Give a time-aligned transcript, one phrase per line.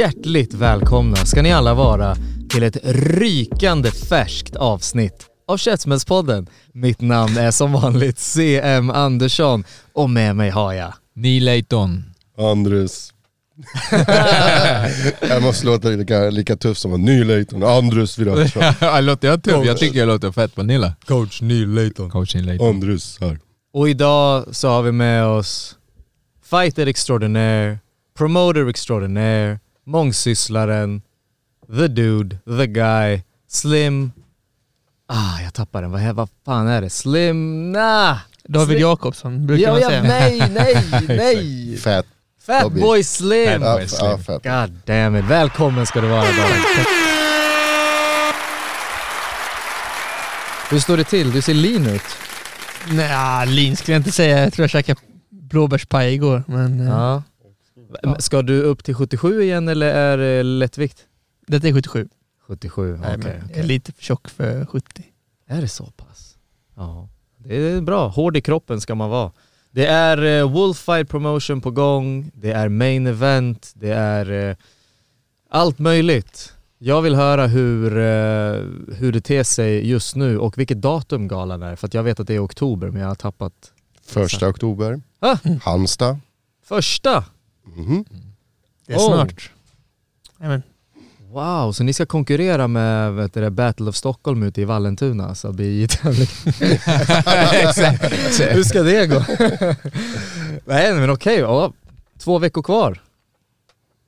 [0.00, 2.16] Hjärtligt välkomna ska ni alla vara
[2.50, 6.46] till ett rykande färskt avsnitt av Käftsmällspodden.
[6.72, 12.04] Mitt namn är som vanligt CM Andersson och med mig har jag Neil Layton.
[12.38, 13.12] Andrus.
[15.20, 17.62] jag måste låta lika, lika tuff som Ny Leighton.
[17.62, 19.00] Andrus Viracha.
[19.00, 19.66] låter jag tuff?
[19.66, 20.94] Jag tycker jag låter fett på Nilla.
[21.06, 22.10] coach Neil Layton.
[22.10, 22.68] Coach Neil Layton.
[22.68, 23.38] Andrus här.
[23.72, 25.76] Och idag så har vi med oss
[26.50, 27.78] fighter extraordinaire,
[28.18, 31.02] promoter extraordinaire, mångsysslaren,
[31.76, 34.12] the dude, the guy, slim...
[35.12, 35.92] Ah, jag tappade den.
[35.92, 36.90] Vad, vad fan är det?
[36.90, 37.72] Slim...
[37.72, 38.16] Nah!
[38.48, 40.02] David Slim- Jakobsson brukar Ja, man ja, säga.
[40.02, 41.76] nej, nej, nej!
[41.76, 42.06] Fat.
[42.46, 43.60] Fatboy Slim!
[43.60, 44.10] Fat- Ja, Slim.
[44.10, 44.42] ja, fat.
[44.42, 45.24] God damn it.
[45.24, 46.86] Välkommen ska du vara David.
[50.70, 51.32] Hur står det till?
[51.32, 52.02] Du ser lean ut.
[52.90, 54.38] Nej, lean skulle jag inte säga.
[54.42, 56.42] Jag tror jag käkade blåbärspaj igår.
[56.46, 57.22] Men eh,
[58.02, 58.16] Ja.
[58.18, 61.06] Ska du upp till 77 igen eller är det lättvikt?
[61.46, 62.08] detta är 77.
[62.46, 63.42] 77, okej.
[63.48, 65.04] Jag är lite för tjock för 70.
[65.46, 66.36] Är det så pass?
[66.76, 67.08] Ja.
[67.36, 68.08] Det är bra.
[68.08, 69.32] Hård i kroppen ska man vara.
[69.70, 74.56] Det är uh, Wolffight promotion på gång, det är main event, det är eh,
[75.50, 76.52] allt möjligt.
[76.78, 78.62] Jag vill höra hur, eh,
[78.94, 81.76] hur det ter sig just nu och vilket datum galan är.
[81.76, 83.72] För att jag vet att det är oktober men jag har tappat
[84.06, 85.00] Första oktober.
[85.20, 85.36] Ah.
[85.62, 86.20] Halmstad.
[86.64, 87.24] första.
[87.64, 88.04] Mhm.
[88.86, 89.06] Det är Oh.
[89.06, 89.50] snart.
[90.38, 90.62] Amen.
[91.30, 95.28] Wow, så ni ska konkurrera med vet du, det, Battle of Stockholm ute i Vallentuna
[95.28, 96.28] alltså BJ-tävling.
[98.54, 99.24] Hur ska det gå?
[100.64, 101.72] Nej men okej, ja.
[102.18, 103.00] två veckor kvar.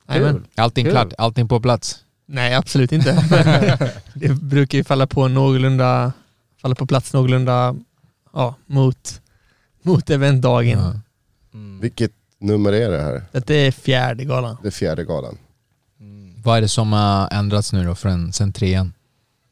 [0.07, 0.35] Amen.
[0.35, 0.43] Kul.
[0.55, 0.93] Allting Kul.
[0.93, 1.99] klart, allting på plats.
[2.27, 3.13] Nej, absolut inte.
[4.15, 6.13] det brukar ju falla på någorlunda,
[6.63, 7.77] falla på plats någorlunda
[8.33, 9.21] ja, mot,
[9.83, 10.79] mot eventdagen.
[10.79, 10.95] Ja.
[11.55, 11.81] Mm.
[11.81, 13.23] Vilket nummer är det här?
[13.33, 14.57] Detta är fjärde galan.
[14.63, 15.39] Det är fjärde galan.
[16.45, 18.93] Vad är det som har ändrats nu då från, sen trean?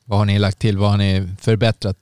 [0.05, 0.79] Vad har ni lagt till?
[0.79, 1.97] Vad har ni förbättrat?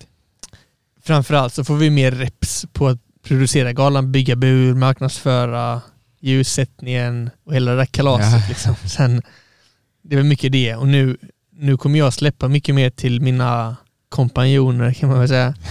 [1.03, 5.81] Framförallt så får vi mer reps på att producera galan, bygga bur, marknadsföra,
[6.21, 8.32] ljussättningen och hela det där kalaset.
[8.43, 8.49] Ja.
[8.49, 8.75] Liksom.
[8.88, 9.22] Sen,
[10.03, 11.16] det var mycket det och nu,
[11.53, 13.76] nu kommer jag släppa mycket mer till mina
[14.09, 15.55] kompanjoner kan man väl säga.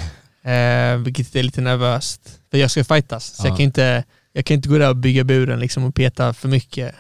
[0.48, 2.40] Eh, vilket är lite nervöst.
[2.52, 3.50] För jag ska fightas, så Ja.
[3.50, 4.04] jag, kan inte,
[4.38, 6.96] jag kan inte gå där och bygga buren liksom och peta för mycket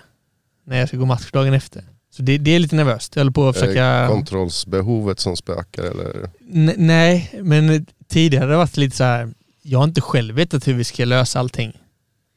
[0.65, 1.83] när jag ska gå match dagen efter.
[2.11, 3.15] Så det, det är lite nervöst.
[3.15, 4.07] Jag håller på att Är försöka...
[4.07, 6.29] kontrollsbehovet som spökar eller?
[6.53, 9.33] N- nej, men tidigare har det varit lite så här.
[9.61, 11.77] jag har inte själv vetat hur vi ska lösa allting.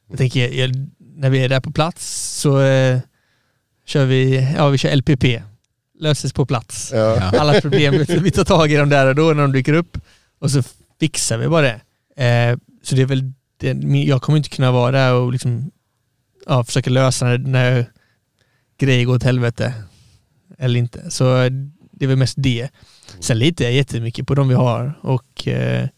[0.09, 0.71] Jag tänker, jag,
[1.17, 2.99] när vi är där på plats så eh,
[3.87, 5.25] kör vi, ja vi kör LPP.
[6.01, 6.91] Löses på plats.
[6.95, 7.21] Ja.
[7.39, 9.99] Alla problem, vi tar tag i dem där och då när de dyker upp
[10.39, 10.63] och så
[11.01, 11.81] fixar vi bara det.
[12.25, 13.73] Eh, så det är väl, det,
[14.05, 15.71] jag kommer inte kunna vara där och liksom,
[16.47, 17.91] ja, försöka lösa när, när
[18.79, 19.75] grejer går åt helvete.
[20.59, 21.11] Eller inte.
[21.11, 21.51] Så eh,
[21.91, 22.69] det är väl mest det.
[23.21, 25.89] Sen litar jag jättemycket på de vi har och eh,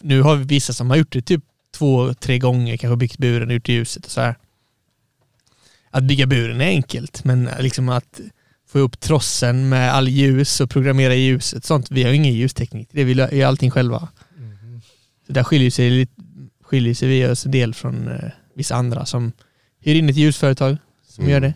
[0.00, 1.44] nu har vi vissa som har gjort det typ
[1.74, 4.36] två, tre gånger, kanske byggt buren, gjort ljuset och så här.
[5.90, 8.20] Att bygga buren är enkelt, men liksom att
[8.68, 11.90] få upp trossen med all ljus och programmera ljuset, sånt.
[11.90, 14.08] Vi har ingen ljusteknik, det vi gör allting själva.
[15.26, 16.21] Så där skiljer sig, lite-
[16.72, 19.32] skiljer sig vi oss en del från eh, vissa andra som
[19.80, 21.32] hyr in ett ljusföretag som Mm.
[21.32, 21.54] gör det.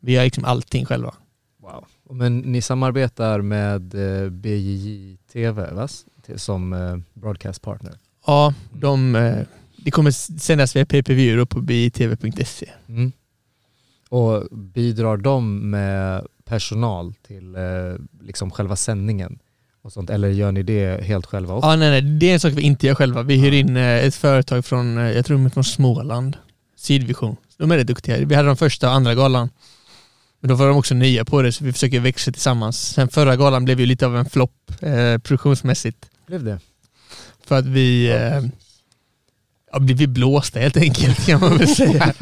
[0.00, 1.14] Vi gör liksom allting själva.
[1.60, 1.84] Wow.
[2.10, 5.88] Men ni samarbetar med eh, BJJ TV va?
[6.36, 7.94] Som eh, broadcast partner?
[8.26, 9.38] Ja, de, eh,
[9.76, 12.70] det kommer sändas via då på bitv.se.
[12.88, 13.12] Mm.
[14.08, 17.62] Och bidrar de med personal till eh,
[18.20, 19.38] liksom själva sändningen?
[19.84, 21.68] Och sånt, eller gör ni det helt själva också?
[21.68, 23.22] Ja, nej, nej, det är en sak vi inte gör själva.
[23.22, 26.36] Vi hyr in eh, ett företag från, eh, jag tror de är från Småland,
[26.76, 27.36] Sydvision.
[27.56, 28.18] De är rätt duktiga.
[28.26, 29.50] Vi hade de första och andra galan.
[30.40, 32.80] Men då var de också nya på det, så vi försöker växa tillsammans.
[32.94, 36.06] Sen förra galan blev ju lite av en flopp eh, produktionsmässigt.
[36.26, 36.58] Blev det?
[37.46, 38.40] För att vi eh,
[39.72, 42.14] ja, blev vi blåsta helt enkelt kan man väl säga.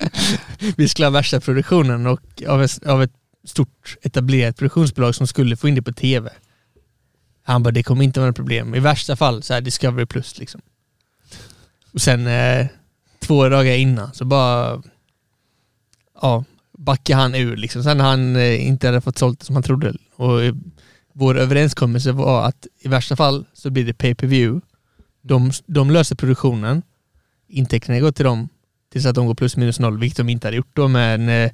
[0.76, 3.12] vi skulle ha värsta produktionen och av, ett- av ett
[3.46, 6.30] stort etablerat produktionsbolag som skulle få in det på tv.
[7.42, 8.74] Han bara, det kommer inte vara några problem.
[8.74, 10.60] I värsta fall så här Discovery Plus liksom.
[11.92, 12.66] Och sen eh,
[13.18, 14.82] två dagar innan så bara
[16.22, 16.44] ja,
[16.78, 17.82] backade han ur liksom.
[17.82, 19.94] Sen när han eh, inte hade fått sålt det som han trodde.
[20.16, 20.54] Och eh,
[21.12, 24.66] vår överenskommelse var att i värsta fall så blir det pay per view
[25.22, 26.82] De, de löser produktionen.
[27.48, 28.48] Intäkterna går till dem
[28.92, 31.28] tills att de går plus minus noll, vilket de inte hade gjort då med en
[31.28, 31.50] eh,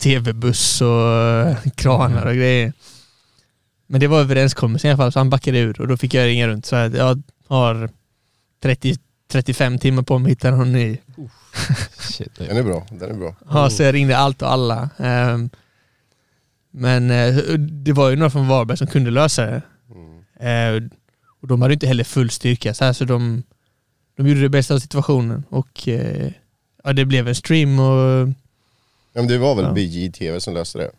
[0.00, 2.72] tv-buss och eh, kranar och grejer.
[3.86, 6.26] Men det var överenskommelsen i alla fall, så han backade ur och då fick jag
[6.26, 6.66] ringa runt.
[6.66, 7.88] Så att jag har
[8.62, 8.96] 30,
[9.28, 10.98] 35 timmar på mig att hitta någon ny.
[11.98, 13.34] Shit, det- Den är bra, den är bra.
[13.50, 14.90] Ja, så jag ringde allt och alla.
[14.98, 15.50] Ehm,
[16.70, 19.62] men eh, det var ju några från Varberg som kunde lösa det.
[20.48, 20.82] Eh,
[21.40, 23.42] och de hade inte heller full styrka, så, här, så de,
[24.16, 25.44] de gjorde det bästa av situationen.
[25.48, 26.30] Och eh,
[26.84, 28.28] ja, det blev en stream och...
[29.12, 29.72] Ja, men det var väl Ja.
[29.72, 30.90] BJTV som löste det?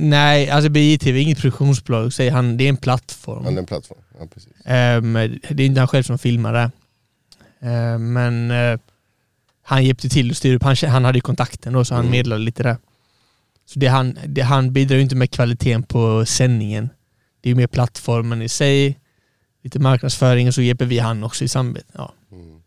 [0.00, 2.56] Nej, alltså BITV är inget produktionsbolag, säger han.
[2.56, 3.44] Det är en plattform.
[3.44, 3.98] Ja, det är en plattform.
[4.20, 4.52] Ja, precis.
[4.64, 5.12] Ehm,
[5.50, 6.70] det är inte han själv som filmar det.
[7.68, 8.78] Ehm, men eh,
[9.62, 10.62] han hjälpte till att styra upp.
[10.62, 12.10] Han, han hade ju kontakten då, så han Mm.
[12.12, 12.76] medlade lite där.
[13.66, 16.88] Så det han, det, han bidrar ju inte med kvaliteten på sändningen.
[17.40, 18.98] Det är ju mer plattformen i sig,
[19.62, 21.86] lite marknadsföring och så hjälper vi han också i samarbete.
[21.92, 22.12] Ja.
[22.32, 22.60] Mm.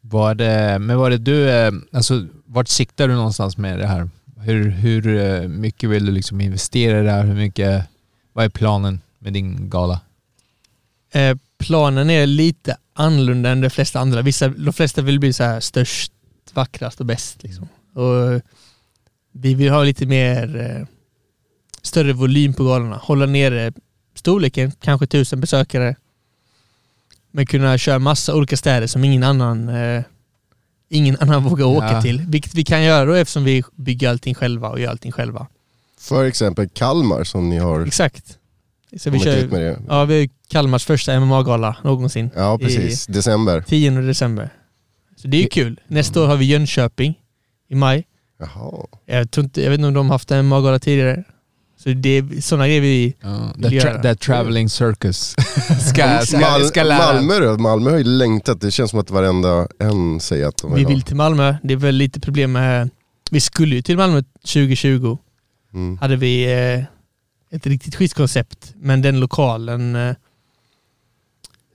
[0.00, 4.10] Var det, men var det du, eh, alltså vart siktar du någonstans med det här?
[4.40, 7.24] Hur, hur eh, mycket vill du liksom investera i det här?
[7.24, 7.84] Hur mycket,
[8.32, 10.00] vad är planen med din gala?
[11.12, 14.22] Eh, planen är lite annorlunda än de flesta andra.
[14.22, 16.12] Vissa, de flesta vill bli så här störst,
[16.54, 17.42] vackrast och bäst.
[17.42, 17.68] Liksom.
[17.94, 18.40] Och eh,
[19.32, 20.86] vi vill ha lite mer eh,
[21.82, 22.96] större volym på galorna.
[22.96, 23.72] Hålla nere
[24.14, 25.96] storleken, kanske tusen besökare.
[27.30, 30.02] Men kunna köra massa olika städer som ingen annan eh,
[30.88, 32.02] ingen annan vågar åka Ja.
[32.02, 32.22] till.
[32.28, 35.46] Vilket vi kan göra då eftersom vi bygger allting själva och gör allting själva.
[36.00, 38.38] För exempel Kalmar som ni har Exakt.
[38.98, 39.78] Så vi kör, med det.
[39.88, 42.30] ja, vi har Kalmars första MMA-gala någonsin.
[42.36, 43.64] Ja precis, december.
[43.68, 44.50] 10 december.
[45.16, 45.80] Så det är ju kul.
[45.86, 47.14] Nästa år har vi Jönköping
[47.68, 48.04] i maj.
[48.38, 48.86] Jaha.
[49.06, 51.24] Jag, tror inte, jag vet inte om de har haft en magala tidigare.
[51.86, 53.14] Så det är sådana grejer vi...
[53.20, 53.98] Ja, Vill the, göra.
[53.98, 55.30] tra- the traveling circus.
[55.88, 57.12] ska, ska, Mal- ska lära.
[57.12, 57.56] Malmö då?
[57.58, 60.84] Malmö har ju längtat, det känns som att varenda en säger att de Vi vill
[60.84, 60.90] ha.
[60.90, 61.56] vill till Malmö.
[61.62, 62.90] Det är väl lite problem med...
[63.30, 65.18] Vi skulle ju till Malmö 2020.
[65.74, 65.98] Mm.
[65.98, 66.84] Hade vi eh,
[67.56, 68.72] ett riktigt skitkoncept.
[68.76, 70.14] Men den lokalen eh,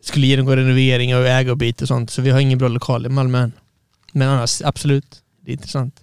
[0.03, 2.09] skulle genomgå renovering och ägarbyte och sånt.
[2.09, 3.51] Så vi har ingen bra lokal i Malmö än.
[4.13, 5.21] Men annars, absolut.
[5.45, 5.95] Det är intressant.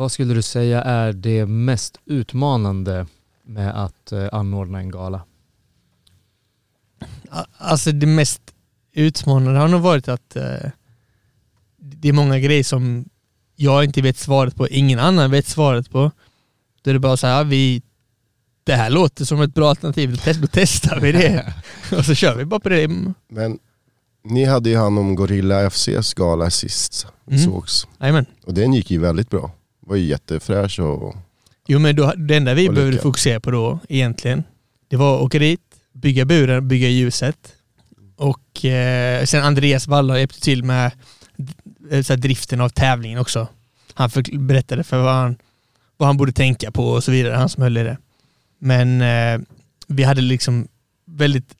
[0.00, 3.06] Vad skulle du säga är det mest utmanande
[3.42, 5.22] med att eh, anordna en gala?
[7.58, 8.42] Alltså det mest
[8.92, 10.70] utmanande har nog varit att eh,
[11.76, 13.04] det är många grejer som
[13.56, 16.10] jag inte vet svaret på, ingen annan vet svaret på.
[16.82, 17.82] Då är det bara så här, ja, vi,
[18.64, 21.54] det här låter som ett bra alternativ, då, test, då testar vi det.
[21.98, 22.88] och så kör vi bara på det.
[23.28, 23.58] Men
[24.24, 27.38] ni hade ju hand om Gorilla FCs gala sist, Mm.
[27.44, 27.86] sågs.
[28.00, 28.26] Jajamän.
[28.46, 29.50] Och den gick ju väldigt bra.
[29.90, 31.16] Var ju jättefräsch och...
[31.66, 34.44] Jo men då, det enda vi behövde fokusera på då egentligen,
[34.88, 35.60] det var att åka dit,
[35.92, 37.52] bygga buren, bygga ljuset.
[38.16, 40.92] Och eh, sen Andreas Walla hjälpte till med
[41.90, 43.48] eh, så här, driften av tävlingen också.
[43.94, 45.36] Han förk- berättade för vad han,
[45.96, 47.98] vad han borde tänka på och så vidare, han som höll i det.
[48.58, 49.46] Men eh,
[49.88, 50.68] vi hade liksom
[51.06, 51.54] väldigt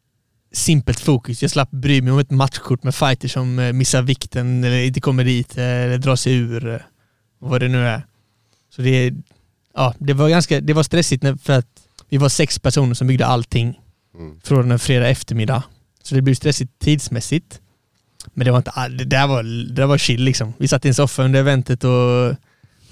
[0.52, 1.42] simpelt fokus.
[1.42, 5.00] Jag slapp bry mig om ett matchkort med fighters som eh, missar vikten eller inte
[5.00, 6.86] kommer dit eh, eller drar sig ur.
[7.38, 8.02] Vad det nu är.
[8.80, 9.12] Så det,
[9.74, 11.66] ja, det var ganska det var stressigt för att
[12.08, 13.80] vi var sex personer som byggde allting
[14.14, 14.40] Mm.
[14.44, 15.62] från en fredag eftermiddag.
[16.02, 17.60] Så det blev stressigt tidsmässigt.
[18.34, 20.52] Men det var inte det där var, det där var chill liksom.
[20.58, 22.28] Vi satt i en soffa under eventet och,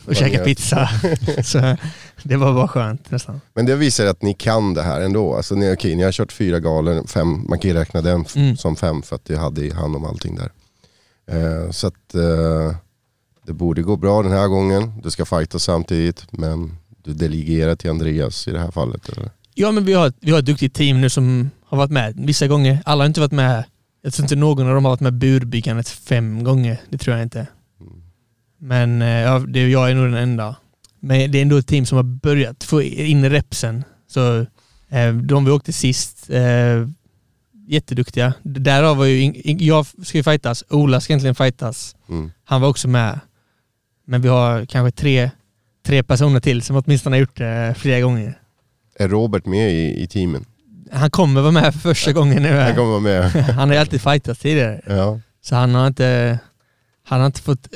[0.06, 0.44] och njöt.
[0.44, 0.88] pizza.
[1.44, 1.76] så
[2.22, 3.40] det var bara skönt nästan.
[3.54, 5.34] Men det visar att ni kan det här ändå.
[5.36, 8.56] Alltså, ni, okej, ni har kört fyra galor, fem, man kan ju räkna den Mm.
[8.56, 10.50] som fem för att jag hade hand om allting där.
[11.30, 12.76] Eh, så att eh,
[13.48, 14.92] det borde gå bra den här gången.
[15.02, 19.08] Du ska fighta samtidigt men du delegerar till Andreas i det här fallet.
[19.08, 19.30] Eller?
[19.54, 22.46] Ja men vi har, vi har ett duktigt team nu som har varit med vissa
[22.46, 22.82] gånger.
[22.84, 23.64] Alla har inte varit med.
[24.02, 26.80] Jag tror inte någon av dem har varit med burbyggandet fem gånger.
[26.88, 27.46] Det tror jag inte.
[28.58, 30.56] Men eh, ja, det, jag är nog den enda.
[31.00, 33.84] Men det är ändå ett team som har börjat få in repsen.
[34.08, 34.38] Så
[34.88, 36.88] eh, de vi åkte sist, eh,
[37.68, 38.32] jätteduktiga.
[38.42, 41.96] Därav var ju, in, in, jag ska ju fightas, Ola ska egentligen fightas.
[42.08, 42.30] Mm.
[42.44, 43.20] Han var också med.
[44.08, 45.30] Men vi har kanske tre,
[45.86, 48.38] tre personer till som åtminstone har gjort det flera gånger.
[48.98, 50.44] Är Robert med i, i teamen?
[50.92, 52.52] Han kommer vara med för första gången nu.
[52.52, 53.30] Han kommer vara med.
[53.32, 54.80] Han har ju alltid fightats tidigare.
[54.86, 55.20] ja.
[55.40, 56.38] Så han har inte,
[57.04, 57.68] han har inte fått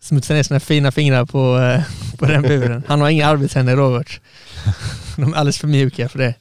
[0.00, 1.82] smutsa ner sina fina fingrar på, eh,
[2.18, 2.82] på den buren.
[2.86, 4.20] Han har inga arbetshänder Robert.
[5.16, 6.34] De är alldeles för mjuka för det.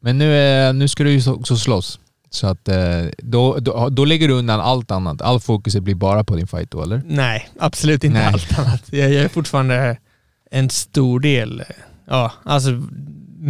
[0.00, 2.00] Men nu, nu ska du ju också slåss.
[2.30, 5.22] Så att eh, då, då, då lägger du undan allt annat.
[5.22, 7.02] All fokus blir bara på din fight då, eller?
[7.06, 8.26] Nej, absolut inte Nej.
[8.26, 8.82] allt annat.
[8.90, 9.96] Jag, jag är fortfarande
[10.50, 11.62] en stor del.
[12.08, 12.70] Ja, alltså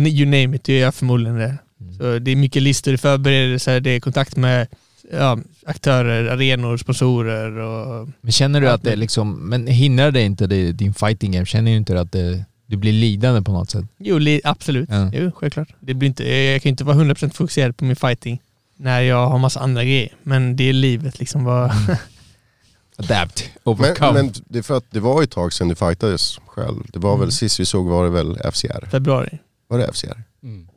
[0.07, 1.59] you name it, jag gör förmodligen det.
[1.99, 4.67] Så det är mycket listor, förberedelser, det är kontakt med
[5.13, 8.09] ja, aktörer, arenor, sponsorer och...
[8.21, 11.47] Men känner du att det liksom, men hindrar det inte det, din fighting game?
[11.47, 13.85] Känner du inte att det, du blir lidande på något sätt?
[13.99, 14.89] Jo, li, absolut.
[14.93, 15.11] Ja.
[15.15, 15.69] Jo, självklart.
[15.81, 18.41] Det blir inte, jag kan inte vara 100% fokuserad på min fighting
[18.81, 20.13] när jag har massa andra grejer.
[20.23, 21.45] Men det är livet liksom.
[21.45, 21.71] Vad,
[22.97, 24.13] Adapt, Men, overcome.
[24.13, 26.83] men det är för att det var ett tag sedan du fightades själv.
[26.93, 27.31] Det var väl Mm.
[27.31, 28.87] sist vi såg var det väl FCR?
[28.91, 29.39] februari.
[29.69, 30.23] Var det FCR?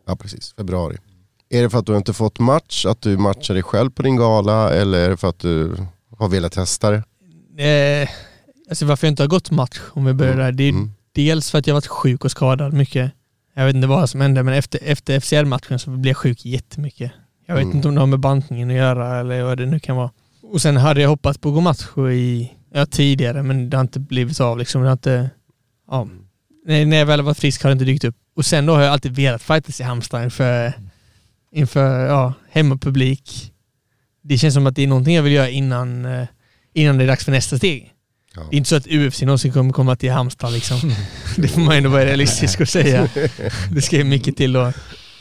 [0.07, 0.97] Ja precis, februari.
[1.49, 4.15] Är det för att du inte fått match, att du matchar dig själv på din
[4.15, 5.75] gala eller är det för att du
[6.17, 7.03] har velat testa det?
[8.03, 8.09] Eh,
[8.69, 10.91] alltså varför jag inte har gått match, om vi börjar där, det är Mm.
[11.11, 13.11] dels för att jag varit sjuk och skadad mycket.
[13.55, 17.11] Jag vet inte vad som hände, men efter, efter FCR-matchen så blev jag sjuk jättemycket.
[17.45, 17.75] Jag vet Mm.
[17.75, 20.11] inte om det har med bantningen att göra eller vad det nu kan vara.
[20.43, 23.81] Och sen hade jag hoppats på att gå match i, ja, tidigare, men det har
[23.81, 24.57] inte blivit av.
[24.57, 24.81] Liksom.
[24.81, 25.29] Det har inte,
[25.91, 26.07] ja.
[26.65, 28.15] när, när jag väl var frisk har det inte dykt upp.
[28.35, 30.73] Och sen då har jag alltid velat fightas i Halmstad inför,
[31.53, 33.51] inför ja, hemmapublik.
[34.23, 36.27] Det känns som att det är någonting jag vill göra innan, eh,
[36.73, 37.89] innan det är dags för nästa steg.
[38.35, 38.41] Ja.
[38.49, 40.77] Det är inte så att UFC någonsin kommer komma till Halmstad liksom.
[41.37, 43.09] Det får man ändå vara realistisk och säga.
[43.71, 44.73] Det ska ju mycket till då.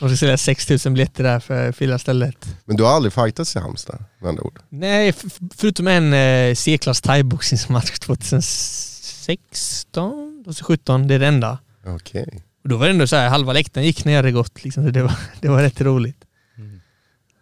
[0.03, 2.55] De ska sälja 6000 biljetter där för att fylla stället.
[2.65, 4.59] Men du har aldrig fightats i Halmstad med andra ord?
[4.69, 5.13] Nej,
[5.57, 11.57] förutom en eh, C-klass thaiboxningsmatch 2016, 2017, det är det enda.
[11.85, 12.43] Okej.
[12.63, 14.63] Och då var det ändå så här, halva läktaren gick när jag hade gått.
[14.63, 16.17] Liksom, så det, var, det var rätt roligt.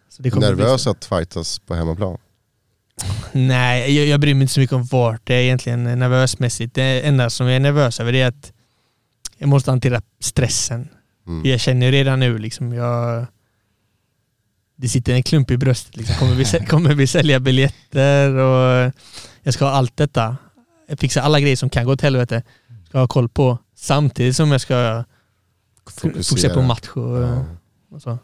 [0.08, 0.90] Så det Nervös så.
[0.90, 2.18] att fightas på hemmaplan?
[3.32, 6.74] Nej, jag, jag bryr mig inte så mycket om vart det är egentligen nervösmässigt.
[6.74, 8.52] Det enda som jag är nervös över är att
[9.38, 10.88] jag måste hantera stressen.
[11.26, 11.50] Mm.
[11.50, 13.26] Jag känner ju redan nu liksom, jag...
[14.76, 15.96] Det sitter en klump i bröstet.
[15.96, 16.16] Liksom.
[16.16, 18.92] Kommer, vi, kommer vi sälja biljetter och
[19.42, 20.36] jag ska ha allt detta.
[20.88, 22.42] Jag fixar alla grejer som kan gå åt helvete.
[22.88, 23.58] Ska ha koll på.
[23.76, 25.04] Samtidigt som jag ska
[25.86, 26.22] Fokusera.
[26.22, 27.44] fokusera på match och, Ja.
[27.90, 28.18] och så.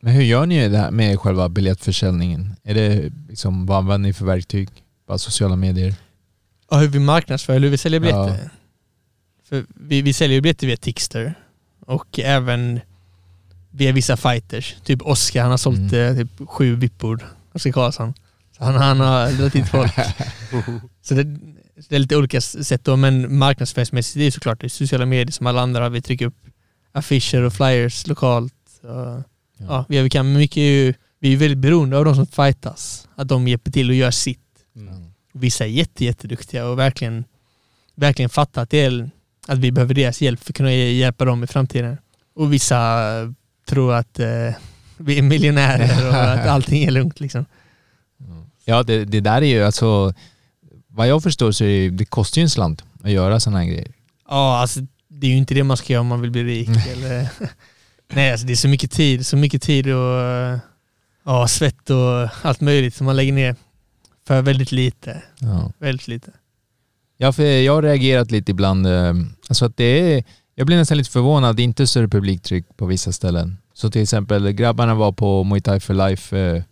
[0.00, 2.56] Men hur gör ni det här med själva biljettförsäljningen?
[2.62, 4.68] Är det liksom, vad använder ni för verktyg?
[5.08, 5.94] Bara sociala medier?
[6.70, 8.40] Ja, hur vi marknadsför, hur vi säljer biljetter.
[8.42, 8.48] Ja.
[9.48, 11.34] För vi, vi säljer ju biljetter via Tixter
[11.86, 12.80] och även
[13.70, 14.76] via vissa fighters.
[14.84, 17.26] Typ Oscar, han har sålt eh, typ sju vippor.
[17.52, 18.14] Oskar Karlsson.
[18.56, 19.92] Så han, han har dragit dit folk.
[21.02, 21.24] Så det,
[21.88, 25.32] det är lite olika sätt då, men marknadsföringsmässigt det är såklart det är sociala medier
[25.32, 25.88] som alla andra.
[25.88, 26.46] Vi trycker upp
[26.92, 28.54] affischer och flyers lokalt.
[28.82, 29.22] Och,
[29.56, 29.84] ja.
[29.88, 33.08] vi, vi, kan, mycket ju, vi är väldigt beroende av de som fightas.
[33.14, 34.40] Att de hjälper till och gör sitt.
[35.32, 37.24] Vissa är jätte, jätteduktiga och verkligen,
[37.94, 39.10] verkligen fattar att, det är,
[39.46, 41.98] att vi behöver deras hjälp för att kunna hjälpa dem i framtiden.
[42.34, 43.00] Och vissa
[43.68, 44.54] tror att eh,
[44.96, 47.20] vi är miljonärer och att allting är lugnt.
[47.20, 47.44] Liksom.
[48.64, 50.14] Ja, det, det där är ju alltså,
[50.88, 53.92] vad jag förstår så det, det kostar ju en slant att göra sådana här grejer.
[54.28, 56.68] Ja, alltså det är ju inte det man ska göra om man vill bli rik.
[56.92, 57.28] eller,
[58.12, 60.58] nej, alltså det är så mycket tid, så mycket tid och eh,
[61.24, 63.56] ja, svett och allt möjligt som man lägger ner
[64.26, 65.22] för väldigt lite.
[65.38, 65.72] Ja.
[65.78, 66.30] Väldigt lite.
[67.16, 68.86] Ja, för jag har reagerat lite ibland.
[68.86, 69.14] Eh,
[69.48, 71.56] alltså att det är, jag blir nästan lite förvånad.
[71.56, 73.58] Det är inte större publiktryck på vissa ställen.
[73.74, 76.62] Så till exempel grabbarna var på Muay Thai for Life eh,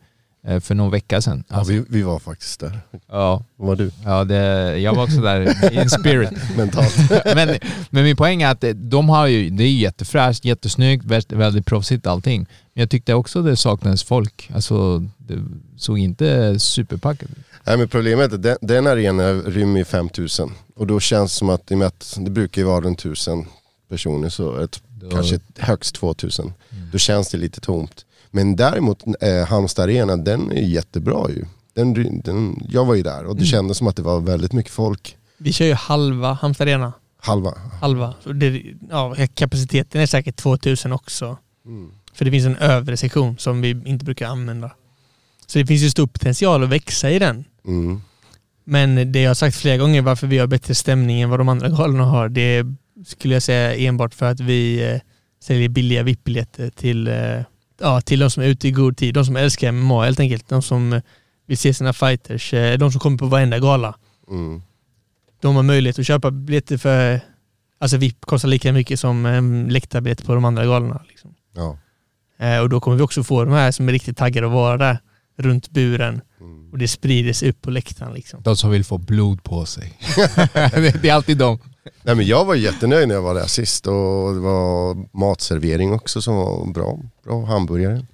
[0.60, 1.44] för någon vecka sedan.
[1.48, 2.80] Ja, Alltså, vi, vi var faktiskt där.
[3.08, 3.90] ja, var du?
[4.04, 6.30] ja det, jag var också där in spirit.
[6.56, 6.96] Mentalt.
[7.34, 7.58] men,
[7.90, 12.06] men min poäng är att de har ju, det är jättefräscht, jättesnyggt, väldigt, väldigt proffsigt
[12.06, 12.46] allting.
[12.74, 14.50] Men jag tyckte också det saknades folk.
[14.54, 15.38] Alltså det
[15.76, 17.36] såg inte superpackat ut.
[17.64, 21.38] Nej men problemet är att den, den arenan rymmer ju 5000 och då känns det
[21.38, 23.46] som att, i och med att det brukar ju vara runt 1000
[23.88, 26.52] personer så ett, Då- kanske högst 2000.
[26.92, 28.04] Då känns det lite tomt.
[28.34, 31.44] Men däremot eh, Halmstad arena den är jättebra ju.
[31.74, 34.72] Den, den, jag var ju där och det kändes som att det var väldigt mycket
[34.72, 35.16] folk.
[35.38, 36.92] Vi kör ju halva Halmstad Arena.
[37.16, 37.54] Halva.
[37.80, 38.14] Halva.
[38.34, 41.36] Det, ja, kapaciteten är säkert 2000 också.
[41.66, 41.90] Mm.
[42.14, 44.70] För det finns en övre sektion som vi inte brukar använda.
[45.46, 47.44] Så det finns ju stor potential att växa i den.
[47.66, 48.02] Mm.
[48.64, 51.48] Men det jag har sagt flera gånger varför vi har bättre stämning än vad de
[51.48, 52.64] andra galorna har, det
[53.06, 55.00] skulle jag säga enbart för att vi eh,
[55.42, 57.40] säljer billiga VIP-biljetter till, eh,
[57.82, 59.14] ja, till de som är ute i god tid.
[59.14, 60.48] De som älskar MMA helt enkelt.
[60.48, 61.02] De som eh,
[61.46, 62.54] vill se sina fighters.
[62.54, 63.94] Eh, de som kommer på varenda gala.
[64.30, 64.62] Mm.
[65.40, 67.20] De har möjlighet att köpa biljetter för,
[67.78, 71.02] alltså VIP kostar lika mycket som en läktarbiljett på de andra galorna.
[71.08, 71.34] Liksom.
[71.54, 71.78] Ja.
[72.38, 74.76] Eh, och då kommer vi också få de här som är riktigt taggade att vara
[74.76, 74.98] där.
[75.36, 76.61] runt buren Mm.
[76.72, 78.14] Och det sprider sig upp på läktaren.
[78.14, 78.42] Liksom.
[78.42, 79.98] De som vill få blod på sig.
[81.02, 81.58] det, är alltid de.
[82.02, 86.22] Nej, men jag var jättenöjd när jag var där sist och det var matservering också
[86.22, 86.98] som var bra.
[87.24, 88.06] Bra hamburgare.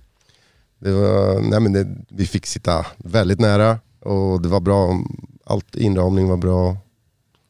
[0.79, 5.03] Det var, nej men det, vi fick sitta väldigt nära och det var bra.
[5.45, 6.77] Allt inramning var bra.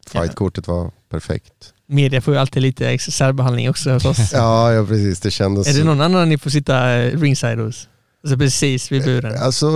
[0.07, 1.75] Fightkortet var perfekt.
[1.87, 4.33] Media får ju alltid lite extra särbehandling också hos oss.
[4.33, 5.21] Ja, ja precis.
[5.21, 5.69] Det kändes...
[5.69, 7.89] Är det någon annan ni får sitta ringside hos?
[8.23, 9.37] Alltså precis vid buren.
[9.43, 9.67] Alltså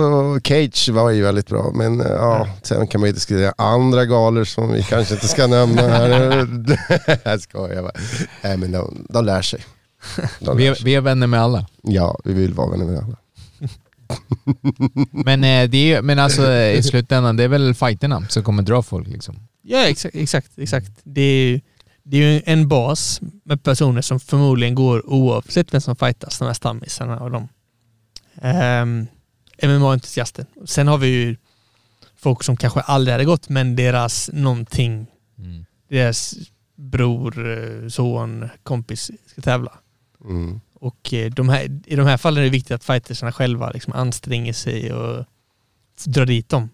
[0.43, 4.43] Cage var ju väldigt bra men eh, ja, sen kan man ju diskutera andra galor
[4.43, 6.47] som vi kanske inte ska nämna här.
[7.23, 7.91] jag skojar bara.
[8.41, 9.65] Nej men de, de lär sig.
[10.39, 11.67] De Vi är, vi är vänner med alla.
[11.83, 13.17] Ja, vi vill vara vänner med alla.
[15.11, 18.81] Men, eh, det är, men alltså i slutändan, det är väl fighterna som kommer dra
[18.83, 19.35] folk liksom.
[19.61, 20.15] Ja, exakt.
[20.15, 20.91] exakt, exakt.
[21.03, 21.61] Det, är, ju-
[22.03, 26.45] det är ju en bas med personer som förmodligen går oavsett vem som fightas, de
[26.45, 27.47] här stammisarna och de.
[28.41, 29.07] Um,
[29.63, 30.45] MMA-entusiaster.
[30.65, 31.35] Sen har vi ju
[32.17, 35.65] folk som kanske aldrig hade gått, men deras någonting, Mm.
[35.89, 36.35] deras
[36.75, 39.71] bror, eh, son, kompis ska tävla.
[40.25, 40.61] Mm.
[40.73, 43.93] Och eh, de här, i de här fallen är det viktigt att fightersarna själva liksom
[43.93, 45.25] anstränger sig och
[46.05, 46.69] drar dit dem.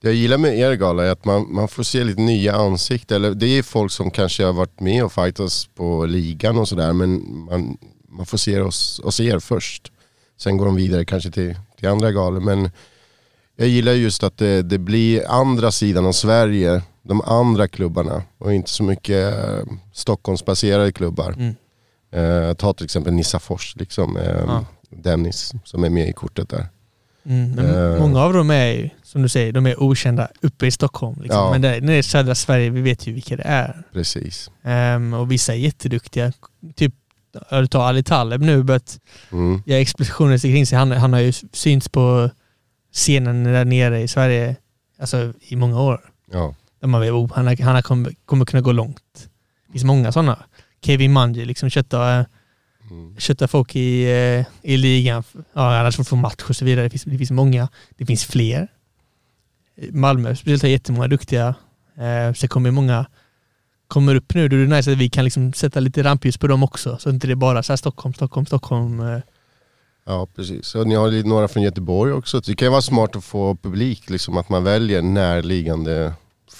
[0.00, 3.16] Det jag gillar med er gala är att man, man får se lite nya ansikten.
[3.16, 6.92] Eller det är folk som kanske har varit med och fightats på ligan och sådär
[6.92, 7.78] men man,
[8.08, 9.92] man får se oss, oss er först.
[10.38, 12.40] Sen går de vidare kanske till, till andra galor.
[12.40, 12.70] Men
[13.56, 18.54] jag gillar just att det, det blir andra sidan av Sverige, de andra klubbarna och
[18.54, 21.32] inte så mycket eh, Stockholmsbaserade klubbar.
[21.38, 21.54] Mm.
[22.10, 24.64] Eh, ta till exempel Nissafors, liksom, eh, Ja.
[24.90, 26.66] Dennis som är med i kortet där.
[27.26, 27.98] Mm, Eh.
[28.00, 31.20] Många av dem är ju, som du säger, de är okända uppe i Stockholm.
[31.22, 31.38] Liksom.
[31.40, 31.50] Ja.
[31.50, 33.82] Men där, när det är södra Sverige, vi vet ju vilka det är.
[33.92, 34.50] Precis.
[34.62, 36.32] Ehm, och vissa är jätteduktiga.
[36.76, 36.94] Typ,
[37.50, 38.98] du tar Ali Taleb nu, börjat
[39.32, 39.62] Mm.
[39.66, 40.78] göra explosioner kring sig.
[40.78, 42.30] Han, han har ju synts på
[42.92, 44.56] scenen där nere i Sverige
[45.00, 46.00] alltså, i många år.
[46.32, 46.54] Ja.
[46.80, 49.28] Där man vet, oh, han, har- han har kommer, kommer kunna gå långt.
[49.66, 50.38] Det finns många sådana.
[50.82, 52.26] Kevin Manji liksom köttar,
[52.90, 53.16] Mm.
[53.18, 55.22] köttar folk i, eh, i ligan.
[55.52, 56.84] Ja, annars får få match och så vidare.
[56.86, 57.68] Det finns, det finns många.
[57.96, 58.68] Det finns fler.
[59.92, 61.54] Malmö speciellt har jättemånga duktiga.
[61.98, 63.06] Eh, sen kommer många
[63.88, 64.48] kommer upp nu.
[64.48, 66.96] Då är det nice att vi kan liksom sätta lite rampljus på dem också.
[66.98, 69.00] Så inte det är bara så här Stockholm, Stockholm, Stockholm.
[69.00, 69.18] Eh.
[70.06, 72.40] Ja precis, och ni har några från Göteborg också.
[72.40, 76.12] Det kan ju vara smart att få publik, liksom, att man väljer närliggande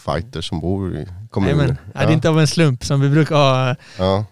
[0.04, 1.76] fighter som bor i kommunen.
[1.94, 3.76] Ja, det är inte av en slump som vi brukar ha.
[3.98, 4.24] ja.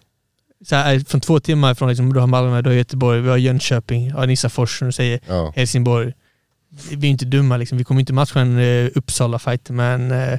[0.64, 3.36] Så här, från två timmar från liksom, du har Malmö, du har Göteborg, vi har
[3.36, 5.52] Jönköping, ja, Nissafors som du säger, Ja.
[5.56, 6.12] Helsingborg.
[6.90, 7.78] Vi är inte dumma liksom.
[7.78, 10.38] Vi kommer inte matcha en uh, Uppsala-fight med en, eh,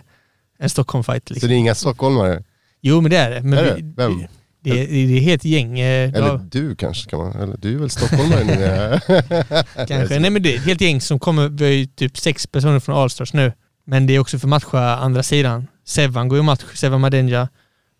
[0.59, 1.27] en Stockholm-fight.
[1.27, 1.49] Så Liksom.
[1.49, 2.43] det är inga stockholmare?
[2.81, 3.41] Jo men det är det.
[3.41, 3.93] Men Är vi, det?
[3.97, 4.23] Vem?
[4.63, 5.79] Det, är, det är helt gäng.
[5.79, 8.99] eh, Eller ja, du kanske kan man, eller du är väl stockholmare nu?
[9.87, 10.19] kanske.
[10.19, 12.79] Nej men det är ett helt gäng som kommer, vi har ju typ sex personer
[12.79, 13.51] från Allstars nu.
[13.85, 15.67] Men det är också för matcha andra sidan.
[15.85, 17.49] Sevan går ju match, Sevan Madenja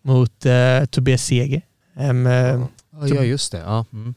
[0.04, 1.62] mot eh, Tobias Seger.
[1.98, 2.12] Eh,
[3.00, 3.58] Ja, ja just det.
[3.58, 3.84] Ja.
[3.92, 4.14] Mm.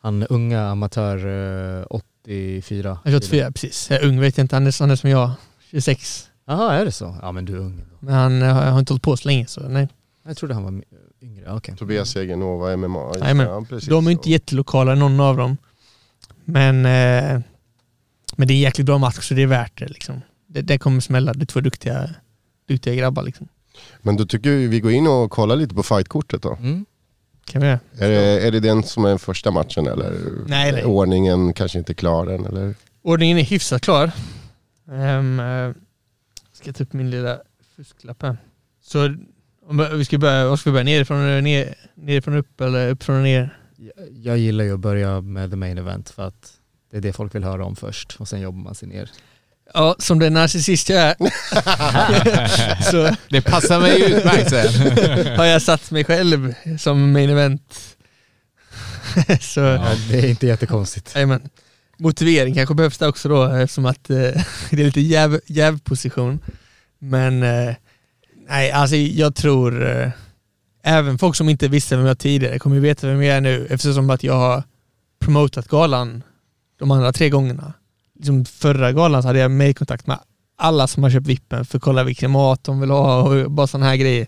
[0.00, 1.16] Han unga amatör
[1.80, 2.98] eh, 84.
[3.04, 3.90] jag är 24, precis.
[3.90, 5.30] Jag är ung vet jag inte, han är, han är som jag,
[5.70, 6.27] 26.
[6.48, 7.16] Jaha, är det så?
[7.22, 7.84] Ja men du är ung.
[8.00, 9.88] Men han eh, har inte hållit på så länge så nej.
[10.26, 10.84] Jag trodde han var mi-
[11.22, 11.52] yngre.
[11.52, 11.76] Okej.
[11.76, 13.12] Tobias Segenova, MMA.
[13.20, 13.46] Jajamän.
[13.46, 13.88] det, ja, precis.
[13.88, 15.56] De är inte jättelokala någon av dem.
[16.44, 17.40] Men, eh,
[18.36, 19.88] men det är en jäkligt bra match så det är värt det.
[19.88, 20.20] Liksom.
[20.46, 21.32] Det, det kommer smälla.
[21.32, 22.10] Det är två duktiga,
[22.68, 23.22] duktiga grabbar.
[23.22, 23.48] Liksom.
[24.02, 26.56] Men då tycker vi vi går in och kollar lite på fightkortet då.
[26.60, 26.86] Mm.
[27.44, 27.80] Kan vi göra?
[27.98, 30.12] Är det, är det den som är första matchen eller?
[30.46, 30.84] Nej, nej.
[30.84, 32.74] Ordningen kanske inte är klar än eller?
[33.02, 34.10] Ordningen är hyfsat klar.
[34.90, 35.74] Um, uh,
[36.58, 37.40] ska ta upp min lilla
[37.76, 38.36] fusklapp här.
[38.82, 39.16] Så
[39.66, 40.84] om vi ska börja, vad ska vi börja?
[40.84, 43.58] Nerifrån, ner, nerifrån upp eller uppifrån och ner?
[43.76, 46.52] Jag, jag gillar ju att börja med the main event för att
[46.90, 49.10] det är det folk vill höra om först och sen jobbar man sig ner.
[49.74, 51.16] Ja, som den narcissist jag är
[52.90, 55.36] så Det passar mig utmärkt sen.
[55.38, 57.96] har jag satt mig själv som main event.
[59.40, 61.14] så, Ja, det är inte jättekonstigt.
[61.14, 61.48] Jajamän.
[61.98, 64.16] Motivering kanske behövs det också då eh, eftersom att eh,
[64.70, 66.40] det är lite jäv, jävposition.
[66.98, 67.74] Men eh,
[68.48, 70.10] nej, alltså jag tror eh,
[70.82, 73.66] även folk som inte visste vem jag tidigare kommer ju veta vem jag är nu
[73.70, 74.62] eftersom att jag har
[75.18, 76.22] promotat galan
[76.78, 77.72] de andra tre gångerna.
[78.14, 80.18] Liksom förra galan så hade jag mejlkontakt med
[80.56, 83.66] alla som har köpt vippen för att kolla vilken mat de vill ha och bara
[83.66, 84.26] sådana här grejer.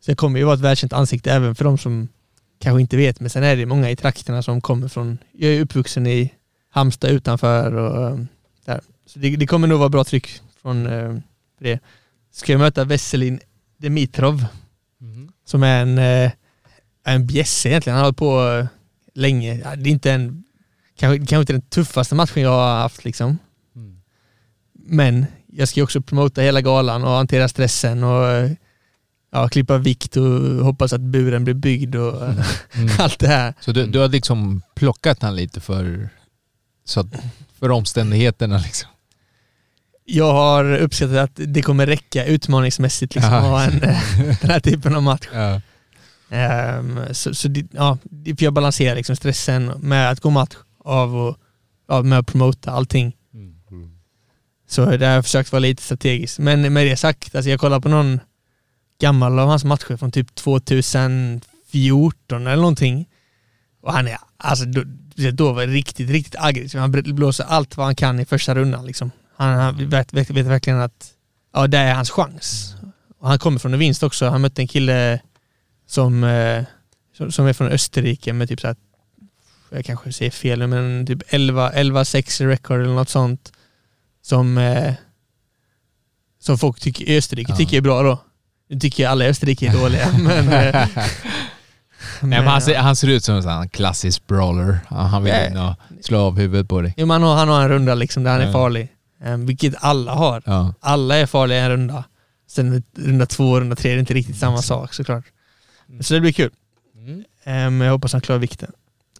[0.00, 2.08] Så jag kommer ju vara ett välkänt ansikte även för de som
[2.60, 5.60] kanske inte vet, men sen är det många i trakterna som kommer från, jag är
[5.60, 6.32] uppvuxen i
[6.78, 8.28] Halmstad utanför och um,
[8.64, 8.80] där.
[9.06, 11.22] Så det, det kommer nog vara bra tryck från um,
[11.60, 11.80] det.
[12.32, 13.40] Ska jag möta Veselin
[13.78, 14.44] Dimitrov
[15.00, 15.32] Mhm.
[15.44, 16.32] som är en, eh,
[17.04, 17.94] en bjässe egentligen.
[17.96, 18.66] Han har hållit på eh,
[19.14, 19.54] länge.
[19.64, 20.44] Ja, Det är inte en,
[20.98, 23.38] kanske, kanske inte den tuffaste matchen jag har haft liksom.
[23.76, 24.00] Mm.
[24.74, 28.50] Men jag ska ju också promota hela galan och hantera stressen och eh,
[29.32, 30.24] ja, klippa vikt och
[30.64, 32.88] hoppas att buren blir byggd och Mm.
[32.98, 33.54] allt det här.
[33.60, 36.08] Så du, du har liksom plockat han lite för,
[36.88, 37.06] så att,
[37.58, 38.90] för omständigheterna liksom?
[40.04, 44.02] Jag har uppskattat att det kommer räcka utmaningsmässigt liksom, att ha en, eh,
[44.40, 45.28] den här typen av match.
[45.32, 45.60] Ja.
[46.30, 51.16] Ehm, så så det, ja, för jag balanserar liksom stressen med att gå match av
[51.16, 51.36] och
[51.88, 53.16] ja, med att promota allting.
[53.34, 53.54] Mm.
[54.68, 56.38] Så där har jag försökt vara lite strategisk.
[56.38, 58.20] Men med det sagt, alltså jag kollar på någon
[59.00, 63.06] gammal av hans matcher från typ 2014 eller någonting.
[63.82, 64.82] Och han är, alltså då,
[65.18, 66.80] då var riktigt, riktigt aggressiv.
[66.80, 69.10] Han blåser allt vad han kan i första rundan liksom.
[69.36, 71.10] Han, han vet, vet, vet verkligen att
[71.54, 72.74] ja, det är hans chans.
[73.18, 74.28] Och han kommer från en vinst också.
[74.28, 75.20] Han mötte en kille
[75.86, 76.64] som, eh,
[77.16, 78.76] som, som är från Österrike med typ så här,
[79.70, 83.52] jag kanske säger fel nu, men typ 11 11-6 record eller något sånt.
[84.22, 84.94] Som, eh,
[86.40, 87.56] som folk tycker, i Österrike Ja.
[87.56, 88.18] tycker är bra då.
[88.68, 90.74] Nu tycker jag alla i Österrike är dåliga, men...
[92.22, 92.80] Nej, men han, ser, ja.
[92.80, 94.78] han ser ut som en sån klassisk brawler.
[94.90, 95.46] Ja, Han vill Ja.
[95.46, 96.94] in och slå av huvudet på dig.
[96.96, 98.52] Jo, men han, har, han har en runda liksom där han är Ja.
[98.52, 98.88] farlig.
[99.24, 100.42] Eh, vilket alla har.
[100.46, 100.74] Ja.
[100.80, 102.04] Alla är farliga i en runda.
[102.50, 105.24] Sen runda två och runda tre är inte riktigt samma sak såklart.
[106.00, 106.50] Så det blir kul.
[106.96, 107.18] Mm.
[107.18, 107.24] Eh,
[107.70, 108.72] Men jag hoppas han klarar vikten.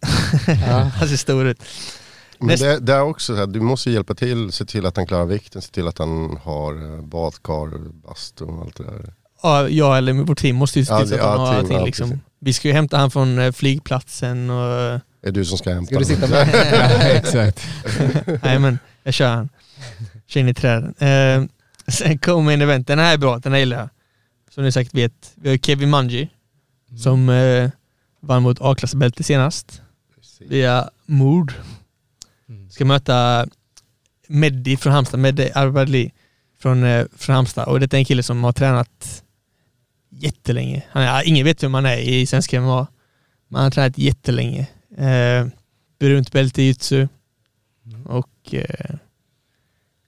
[0.98, 1.62] han ser stor ut.
[2.40, 5.06] Men det, det är också så här, du måste hjälpa till, se till att han
[5.06, 9.12] klarar vikten, se till att han har eh, badkar, bastu och allt det där.
[9.42, 11.46] Ja, jag eller vårt team måste ju se Ja, till så att det- han ja,
[11.46, 12.20] har allting ja, liksom.
[12.40, 12.46] Precis.
[12.46, 14.66] Vi ska ju hämta han från eh, flygplatsen och...
[14.66, 16.29] Är det du som ska hämta Ska du honom?
[16.29, 16.48] sitta med?
[17.03, 17.66] ja, exakt.
[18.42, 19.48] Nej men, jag kör han.
[20.27, 20.94] Kör in i träden.
[20.98, 21.44] Eh,
[21.92, 23.88] sen kommer en event, den här är bra, den här gillar jag.
[24.51, 26.29] Som ni säkert vet, vi har Kevin Mungy
[27.03, 27.70] som eh,
[28.20, 29.83] vann mot A-klassbälte senast
[30.40, 31.53] via mord.
[32.48, 32.70] Mm.
[32.70, 33.46] Ska möta
[34.27, 36.12] Meddi från Halmstad, Meddi Arbadli
[36.61, 37.68] från, eh, från Halmstad.
[37.68, 39.22] Och det är en kille som har tränat
[40.22, 40.83] jättelänge.
[40.90, 42.87] Han är, ingen vet vem han är i svensk MMA.
[43.48, 44.66] Men han har tränat jättelänge.
[44.98, 45.46] Eh,
[46.00, 47.09] brunt bälte i jitsu.
[48.04, 48.96] Och eh,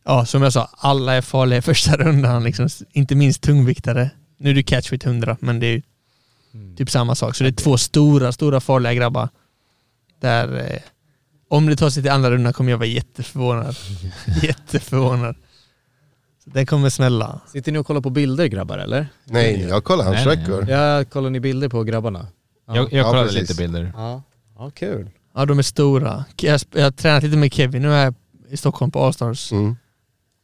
[0.05, 2.44] ja, som jag sa, alla är farliga i första rundan.
[2.44, 4.11] Liksom, inte minst tungviktare.
[4.38, 5.83] Nu är det catchweight 100, men det är ju
[6.55, 6.77] Mm.
[6.77, 7.37] typ samma sak.
[7.37, 9.29] Så det är två stora, stora farliga grabbar.
[10.20, 10.81] Där, eh,
[11.49, 13.77] om det tar sig till andra rundan kommer jag vara jätteförvånad.
[14.42, 15.37] jätteförvånad.
[16.44, 17.40] Den kommer smälla.
[17.53, 19.07] Sitter ni och kollar på bilder grabbar eller?
[19.24, 20.68] Nej, jag kollar hans Nej, nej, record.
[20.68, 22.26] Ja, kollar ni bilder på grabbarna?
[22.66, 22.76] Ja.
[22.76, 23.40] Jag, jag Ja, kollade precis.
[23.40, 23.92] lite bilder.
[23.96, 24.22] Ja,
[24.59, 25.11] ja kul.
[25.35, 26.24] Ja, de är stora.
[26.37, 28.14] Jag, jag har tränat lite med Kevin, nu är jag
[28.48, 29.53] i Stockholm på Allstars.
[29.53, 29.76] Mm.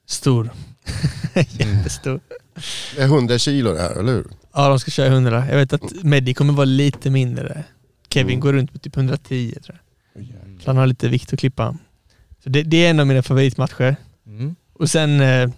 [0.07, 0.51] Stor.
[1.35, 2.21] Jättestor.
[2.97, 4.27] Det är 100 kilo det här, eller hur?
[4.55, 5.47] Ja, de ska köra 100.
[5.51, 7.65] Jag vet att Meddi kommer vara lite mindre.
[8.11, 8.41] Kevin Mm.
[8.41, 9.79] går runt på typ 110 tror
[10.15, 10.27] jag.
[10.63, 11.77] Så han har lite vikt att klippa.
[12.45, 13.97] Så det, det är en av mina favoritmatcher.
[14.27, 14.57] Mm.
[14.73, 15.51] Och sen eh,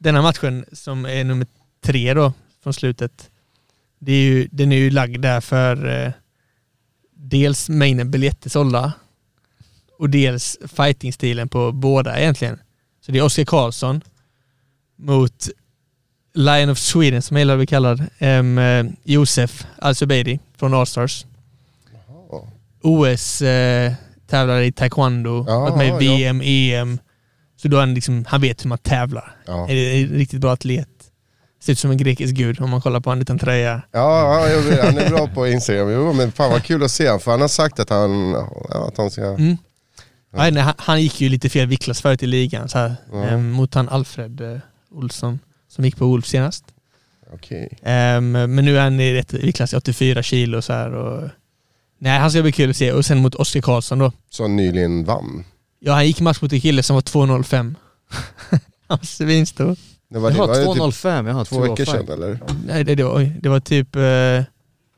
[0.00, 1.46] denna matchen som är nummer
[1.80, 2.32] tre då
[2.62, 3.30] från slutet.
[3.98, 6.12] Det är ju, den är ju lagd där för eh,
[7.14, 8.92] dels mängden biljetter sålda
[9.98, 12.58] och dels fightingstilen på båda egentligen.
[13.00, 14.00] Så det är Oskar Karlsson
[14.96, 15.48] mot
[16.34, 18.04] Lion of Sweden som jag gillar att bli kallad.
[18.18, 21.26] Um, Josef Al-Zubeidi från Allstars.
[22.82, 23.92] OS eh,
[24.26, 26.16] tävlar i taekwondo, Ja, varit med i ja.
[26.16, 26.98] VM, EM.
[27.62, 29.36] Så då är han, liksom, han vet hur man tävlar.
[29.46, 29.68] Ja.
[29.68, 30.88] Är det en riktigt bra atlet.
[31.62, 33.82] Ser ut som en grekisk gud om man kollar på honom utan tröja.
[33.92, 35.90] Ja, ja, han är bra på Instagram.
[35.90, 38.30] Jo, men fan vad kul att se honom, för han har sagt att han,
[38.70, 39.24] ja, att han ska...
[39.24, 39.56] Mm.
[40.32, 43.24] Ja, nej, han, han gick ju lite fel viktklass förut i ligan så här, Ja.
[43.24, 44.58] ehm, mot han Alfred eh,
[44.90, 46.64] Olsson som gick på Wolf senast.
[47.32, 47.78] Okej.
[47.82, 51.28] Ehm, men nu är han i rätt viktklass, 84 kilo så här och
[51.98, 52.92] Nej, han ska bli kul att se.
[52.92, 54.12] Och sen mot Oskar Karlsson då.
[54.30, 55.44] Som nyligen vann.
[55.80, 57.56] Ja, han gick match mot en kille som var 2,05.
[58.88, 59.76] han var svinstor.
[60.08, 62.06] Det var, Jaha, det var typ 205, jaha, två veckor 205.
[62.06, 62.38] sedan eller?
[62.66, 64.44] Nej, det, det, var, det var typ eh,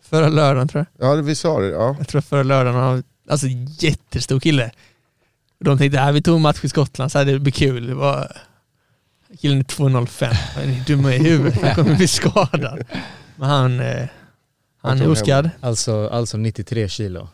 [0.02, 1.08] förra lördagen tror jag.
[1.10, 1.68] Ja, det- vi sa det.
[1.68, 1.94] Ja.
[1.98, 2.80] Jag tror förra lördagen.
[2.80, 3.46] Han var, alltså
[3.78, 4.70] jättestor kille.
[5.64, 7.86] De tänkte att vi tog en match i Skottland så här, det blir kul.
[7.86, 8.36] Det var,
[9.40, 10.24] killen är 2,05.
[10.32, 11.62] Han är dum i huvudet.
[11.62, 12.84] Han kommer bli skadad.
[13.36, 14.08] Men han, eh,
[14.82, 15.50] han är oskadd.
[15.60, 17.28] Alltså, alltså 93 kilo.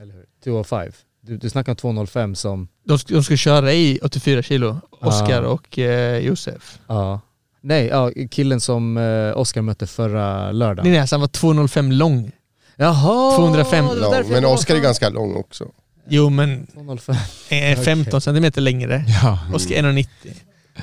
[0.00, 0.24] Eller hur?
[0.44, 0.92] 205.
[1.26, 4.80] Du, du snackar om 205 som, De, ska- de ska köra i 84 kilo.
[4.90, 5.46] Oskar Ah.
[5.48, 6.78] och eh, Josef.
[6.86, 7.20] ja.
[7.60, 10.90] Nej, ja, killen som eh, Oskar mötte förra Nej, lördagen.
[10.92, 12.30] nej, alltså han var 2,05 lång.
[12.76, 13.36] Jaha!
[13.36, 13.84] 205.
[13.86, 14.30] det var Lång.
[14.30, 15.64] Men Oskar är ganska lång också.
[16.08, 17.16] Jo, men 205.
[17.48, 19.04] eh, 15 centimeter längre.
[19.22, 19.38] Ja.
[19.54, 20.06] Oskar är 1,90.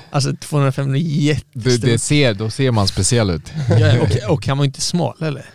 [0.09, 1.87] Alltså 205 är Det, jättestor.
[1.87, 3.53] det ser, då ser man speciell ut.
[3.79, 5.45] Ja, och, och han var inte smal eller?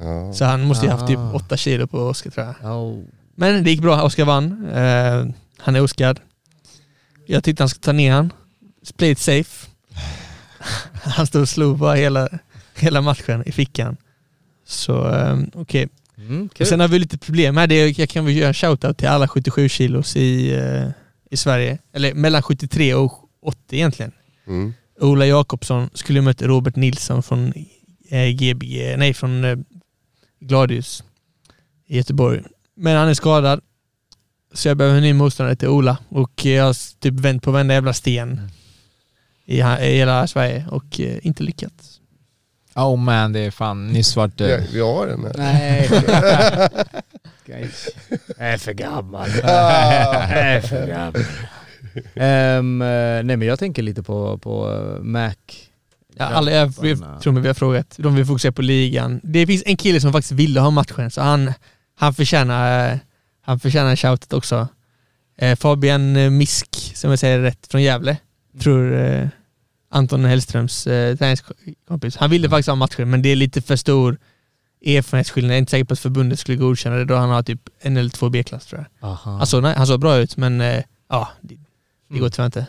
[0.00, 0.32] Ja.
[0.32, 1.32] Så han måste ju haft typ Ah.
[1.34, 2.72] 8 kilo på Oskar tror jag.
[2.76, 2.98] Oh.
[3.36, 4.68] Men det gick bra, Oskar vann.
[4.74, 5.26] Eh,
[5.58, 6.20] han är oskad.
[7.26, 8.32] Jag tyckte han skulle ta ner han.
[8.96, 9.66] Play it safe.
[10.92, 12.28] han stod och slog bara hela,
[12.76, 13.96] hela matchen i fickan.
[14.66, 15.88] Så eh, okej.
[16.18, 16.66] Mm, Och kul.
[16.66, 17.66] Sen har vi lite problem här.
[17.66, 20.88] Det är, jag kan väl göra en shoutout till alla 77 kilos i, eh,
[21.30, 21.78] i Sverige.
[21.92, 24.12] Eller mellan 73 och 80 egentligen.
[24.46, 24.74] Mm.
[25.00, 27.52] Ola Jakobsson skulle möta Robert Nilsson från
[28.08, 29.56] eh, Gbg, nej från eh,
[30.40, 31.04] Gladius
[31.86, 32.42] i Göteborg.
[32.76, 33.60] Men han är skadad.
[34.52, 35.98] Så jag behöver en ny motståndare till Ola.
[36.08, 38.40] Och jag har typ vänt på varenda jävla sten
[39.44, 42.00] i, ha- i hela Sverige och eh, inte lyckats.
[42.74, 44.66] Oh man, det är fan nyss vart Vi, det...
[44.72, 45.32] vi har den här.
[45.36, 45.88] Nej.
[48.36, 49.28] Jag är för gammal.
[49.42, 49.50] Jag
[50.30, 51.14] är för gammal.
[52.14, 52.62] Eh,
[53.24, 55.34] nej men jag tänker lite på, på eh, Mac.
[56.16, 57.94] Ja, alla, jag, jag tror mig vi har frågat.
[57.98, 59.20] De vill fokusera på ligan.
[59.22, 61.52] Det finns en kille som faktiskt ville ha matchen, så han,
[61.96, 62.98] han förtjänar, eh,
[63.42, 64.68] han förtjänar en shoutout också.
[65.36, 68.16] Eh, Fabian Misk, som jag säger rätt, från Gävle.
[68.60, 69.28] Tror eh,
[69.90, 72.16] Anton Hellströms eh, träningskompis.
[72.16, 74.18] Han ville faktiskt ha matchen, men det är lite för stor
[74.84, 75.50] erfarenhetsskillnad.
[75.50, 77.96] Jag är inte säker på att förbundet skulle godkänna det då han har typ en
[77.96, 79.10] eller två B-klass tror jag.
[79.10, 79.40] Aha.
[79.40, 81.56] Alltså, nej, han såg bra ut, men eh, ja, det,
[82.08, 82.66] det går tyvärr inte.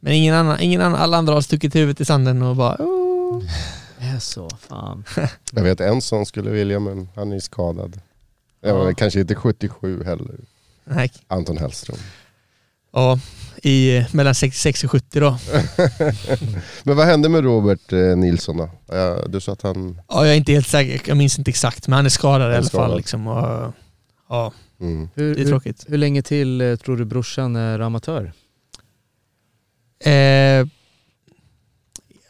[0.00, 3.42] Men ingen annan, ingen annan, alla andra har stuckit huvudet i sanden och bara oh.
[3.98, 5.04] det är så, fan.
[5.52, 8.00] Jag vet en som skulle vilja men han är skadad.
[8.68, 8.92] Ja.
[8.94, 10.34] Kanske inte 77 heller.
[10.84, 11.10] Nej.
[11.28, 11.98] Anton Hellström.
[12.92, 13.18] Ja,
[13.62, 15.38] i mellan 66 och 70 då.
[16.84, 18.70] Men vad hände med Robert eh, Nilsson då?
[18.86, 20.00] Ja, du sa att han...
[20.08, 22.54] Ja, jag är inte helt säker, jag minns inte exakt, men han är skadad i
[22.54, 22.68] är alla fall.
[22.68, 22.96] skadad.
[22.96, 23.72] Liksom, och,
[24.28, 25.08] ja, Mm.
[25.14, 25.84] Hur, det är hur, tråkigt.
[25.88, 28.32] hur länge till eh, tror du brorsan är amatör?
[30.04, 30.66] Eh,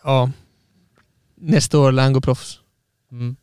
[0.04, 0.30] ja,
[1.34, 2.60] nästa år lär han gå proffs.
[3.12, 3.36] Mm.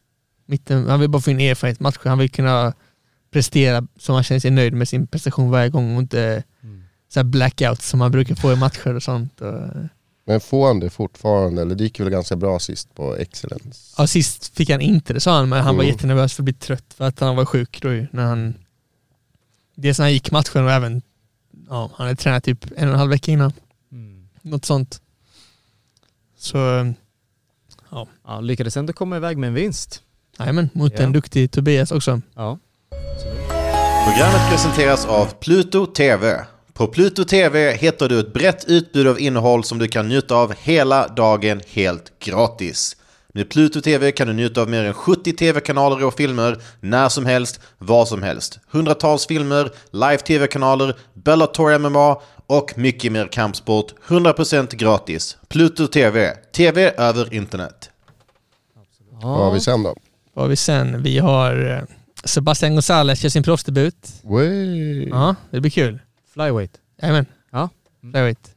[0.46, 2.10] Mitten, han vill bara få in erfarenhet i matcher.
[2.10, 2.74] Han vill kunna
[3.32, 6.84] prestera så han känner sig nöjd med sin prestation varje gång och inte Mm.
[7.10, 9.42] så här blackouts som man brukar få i matcher och sånt.
[9.42, 9.54] Och,
[10.26, 11.62] Men får han det fortfarande?
[11.62, 13.96] Eller det gick väl ganska bra sist på Excellence?
[13.98, 15.96] Ja, sist fick han inte det sa han, men han var Mm.
[15.96, 18.56] jättenervös för att bli trött för att han var sjuk då ju, när han
[19.76, 21.02] Dels när han gick matchen och även
[21.70, 23.54] Ja, han hade tränat typ en och en halv vecka innan.
[23.92, 24.28] Mm.
[24.42, 25.02] Något sånt.
[26.38, 26.94] Så,
[28.26, 30.03] Ja, lyckades ändå komma iväg med en vinst.
[30.38, 31.04] Men mot Ja.
[31.04, 32.22] en duktig Tobias också.
[32.36, 32.58] Ja.
[34.08, 36.46] Programmet presenteras av Pluto TV.
[36.74, 40.54] På Pluto TV hittar du ett brett utbud av innehåll som du kan njuta av
[40.60, 42.98] hela dagen helt gratis.
[43.34, 47.26] Med Pluto TV kan du njuta av mer än 70 tv-kanaler och filmer när som
[47.26, 48.60] helst, var som helst.
[48.68, 55.38] Hundratals filmer, live-tv-kanaler, Bellator MMA och mycket mer kampsport 100% gratis.
[55.48, 57.90] Pluto TV, TV över internet.
[59.12, 59.96] Vad har vi sen då?
[60.34, 61.04] Vad har vi sen?
[61.04, 61.84] Vi har eh,
[62.24, 64.14] Sebastian González gör sin proffsdebut.
[65.10, 66.00] Ja, det blir kul.
[66.34, 66.72] Flyweight.
[67.02, 67.26] Jajamän.
[67.52, 67.70] Ja.
[68.02, 68.56] Flyweight.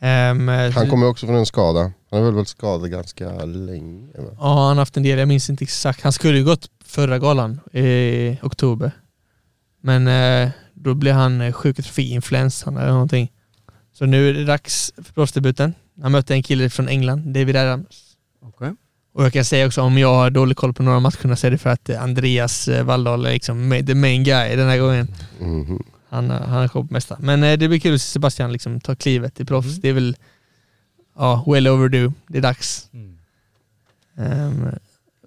[0.00, 1.92] Ehm, Han kommer också från en skada.
[2.10, 4.30] Han har väl varit skadad ganska länge va?
[4.38, 5.18] Ja, han har haft en del.
[5.18, 6.02] Jag minns inte exakt.
[6.02, 8.90] Han skulle ju gått förra galan i oktober.
[9.80, 13.32] Men eh, då blev han eh, sjuk i trafikinfluensan eller någonting.
[13.92, 15.74] Så nu är det dags för proffsdebuten.
[16.02, 18.16] Han mötte en kille från England, David Adams.
[18.42, 18.74] Okej.
[19.16, 21.50] Och jag kan säga också om jag har dålig koll på några matcherna så är
[21.50, 25.08] det för att eh, Andreas eh, Walldal är liksom the main guy den här gången.
[25.40, 25.82] Mhm.
[26.08, 27.16] Han, eh, han är mesta.
[27.20, 29.76] Men det blir kul att se Sebastian liksom ta klivet i proffs.
[29.76, 30.16] Det är väl
[31.16, 32.12] ja, well overdue.
[32.26, 32.88] Det är dags.
[32.92, 33.18] Mm.
[34.16, 34.68] Ehm,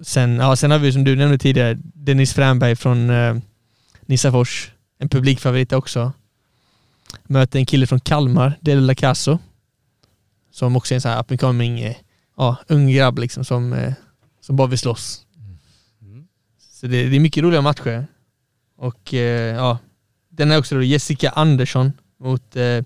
[0.01, 3.37] sen, ja, sen har vi som du nämnde tidigare, Dennis Fränberg från uh,
[4.05, 4.71] Nissafors.
[4.99, 6.13] En publikfavorit också.
[7.23, 9.39] Möter en kille från Kalmar, Del Lacasso.
[10.51, 11.95] Som också är en sån här up and coming,
[12.39, 13.93] ja, ung grabb liksom som, eh,
[14.41, 15.25] som bara vill slåss.
[16.01, 16.27] Mm.
[16.71, 18.07] Så det, det är mycket roliga matcher.
[18.77, 19.77] Och eh, ja,
[20.29, 22.83] den är också då Jessica Andersson mot, eh,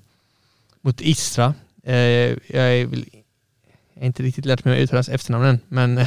[0.81, 1.53] mot Istra.
[1.83, 3.05] Eh, jag är väl
[3.93, 6.05] jag har inte riktigt lärt mig att uttala hans efternamn än, men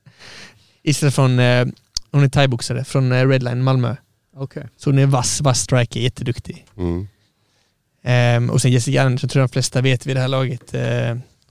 [0.82, 1.66] Isra från, eh,
[2.10, 3.96] hon är thaiboxare från eh, Redline Malmö.
[4.36, 4.68] Okej.
[4.76, 6.66] Så hon är vass, vass striker, jätteduktig.
[6.76, 7.08] Mm.
[8.02, 10.74] Ehm, och sen Jessica Andersson tror jag de flesta vet vid det här laget.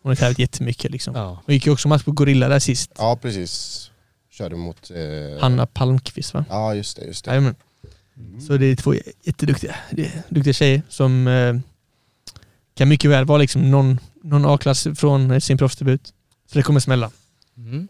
[0.06, 1.16] Hon har tävlat jättemycket liksom.
[1.16, 1.42] Ja.
[1.46, 2.92] Hon gick ju också match på Gorilla där sist.
[2.98, 3.92] Ja precis.
[4.30, 4.92] Körde mot...
[4.92, 5.40] Eh...
[5.42, 6.46] Hanna Palmqvist va?
[6.50, 7.32] Ja just det, just det.
[7.32, 7.56] Jajamän.
[8.48, 9.76] Så det är två jätteduktiga
[10.30, 11.56] duktiga tjejer som eh,
[12.74, 16.14] kan mycket väl vara liksom någon, någon A-klass från sin proffsdebut.
[16.52, 17.12] Så det kommer smälla.
[17.58, 17.88] Mm.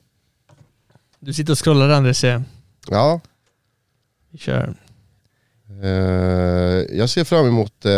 [1.20, 2.24] Du sitter och scrollar där Andres.
[2.24, 2.42] eh,
[2.90, 3.20] Ja,
[4.30, 4.76] Vi kör.
[5.84, 5.90] eh,
[6.98, 7.86] jag ser fram emot...
[7.86, 7.92] Eh,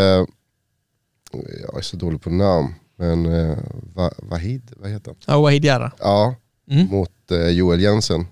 [1.62, 2.74] jag är så dålig på namn.
[2.98, 3.58] Men eh,
[3.94, 5.16] Va- Vahid, vad heter han?
[5.26, 5.92] Ja, Wahid Jara.
[5.98, 6.34] Ja,
[6.70, 6.86] Mm.
[6.86, 8.26] mot eh, Joel Jensen.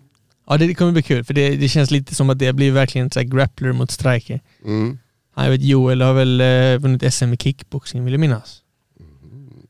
[0.48, 3.10] Ja, det kommer bli kul för det, det känns lite som att det blir verkligen
[3.10, 4.40] så grappler mot striker.
[4.64, 4.98] Mm.
[5.36, 8.62] Jag vet, Joel har väl eh, vunnit SM i kickboxing vill jag minnas.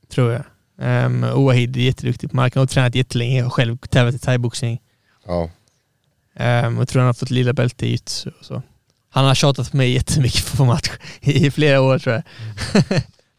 [0.09, 0.43] Tror jag.
[1.07, 3.37] Um, Oahid är jätteduktig på marken och har tränat jättelänge.
[3.39, 4.81] Jag har själv tävlat i thaiboxning.
[5.27, 5.51] Ja.
[6.41, 8.63] Um, jag tror han har fått lilla bälte i jitsu och så.
[9.11, 12.23] Han har tjatat på mig jättemycket på match i flera år tror jag.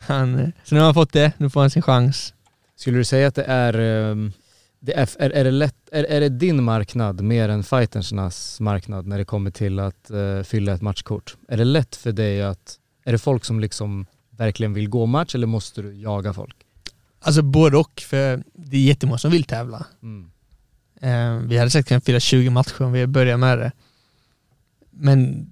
[0.08, 2.34] Han, så nu har han fått det, nu får han sin chans.
[2.76, 4.32] Skulle du säga att det är, ehm,
[4.80, 9.08] det är, är, är, det lätt, är, är det din marknad mer än fightersnas marknad
[9.08, 11.38] när det kommer till att eh, fylla ett matchkort?
[11.48, 15.36] Är det lätt för dig att, är det folk som liksom verkligen vill gå match
[15.36, 16.56] eller måste du jaga folk?
[17.20, 19.86] Alltså både och, för det är jättemånga som vill tävla.
[20.04, 20.32] Mm.
[21.02, 23.72] Eh, vi hade säkert kunnat fylla 20 matcher om vi börjar med det.
[24.89, 25.50] Men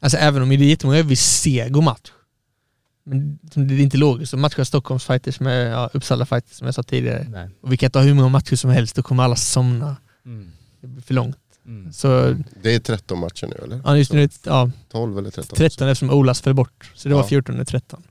[0.00, 2.12] alltså även om det är jättemånga vill se gå match.
[3.08, 6.74] Men det är inte logiskt att matcha Stockholms fighters med ja, Uppsala fighters som jag
[6.74, 7.26] sa tidigare.
[7.28, 7.48] Nej.
[7.60, 9.96] Och vi kan ta hur många matcher som helst, då kommer alla somna.
[10.24, 10.50] Mm.
[10.80, 11.36] Det blir för långt.
[11.66, 11.92] Mm.
[11.92, 13.80] Så Det är 13 matcher nu eller?
[13.84, 15.56] ja, just nu är det ja, 12 eller 13?
[15.56, 16.92] 13 eftersom Olas föll bort.
[16.94, 17.28] Så det var Ja.
[17.28, 18.02] 14 eller 13.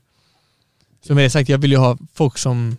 [1.06, 2.76] Så med det sagt, jag vill ju ha folk som...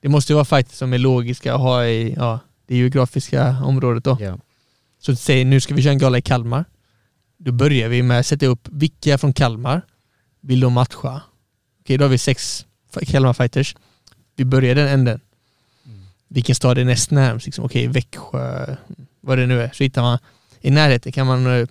[0.00, 4.04] Det måste ju vara fighters som är logiska att ha i ja, det geografiska området
[4.04, 4.16] då.
[4.20, 4.38] Ja.
[5.00, 6.64] Så säg nu ska vi köra en gala i Kalmar.
[7.38, 9.82] Då börjar vi med att sätta upp vilka från Kalmar
[10.40, 11.22] vill de matcha.
[11.88, 12.66] Okej, då har vi sex
[13.06, 13.76] Kalmar fighters.
[14.36, 15.20] Vi börjar den änden.
[16.28, 17.46] Vilken stad är näst närmst?
[17.46, 18.76] Liksom, Okej, Växjö,
[19.20, 19.70] vad det nu är.
[19.74, 20.18] Så hittar man,
[20.60, 21.68] i närheten kan man eh,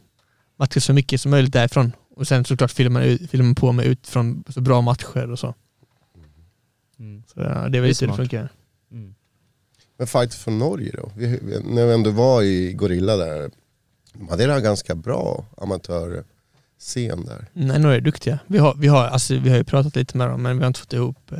[0.59, 1.91] matcha så mycket som möjligt därifrån.
[2.15, 5.31] Och sen såklart fyller man, ut, fyller man på med ut från så bra matcher
[5.31, 5.55] och så.
[6.99, 7.23] Mm.
[7.27, 8.49] så ja, det är väl Det lite hur det funkar.
[8.91, 9.15] Mm.
[9.97, 11.11] Men fight från Norge då?
[11.15, 13.51] Vi, vi, när vi ändå var i Gorilla där,
[14.13, 15.45] de hade en ganska bra
[16.79, 17.45] amatörscen där.
[17.53, 18.39] Nej, några är duktiga.
[18.47, 20.67] Vi har, vi, har, alltså, vi har ju pratat lite med dem men vi har
[20.67, 21.37] inte fått ihop eh,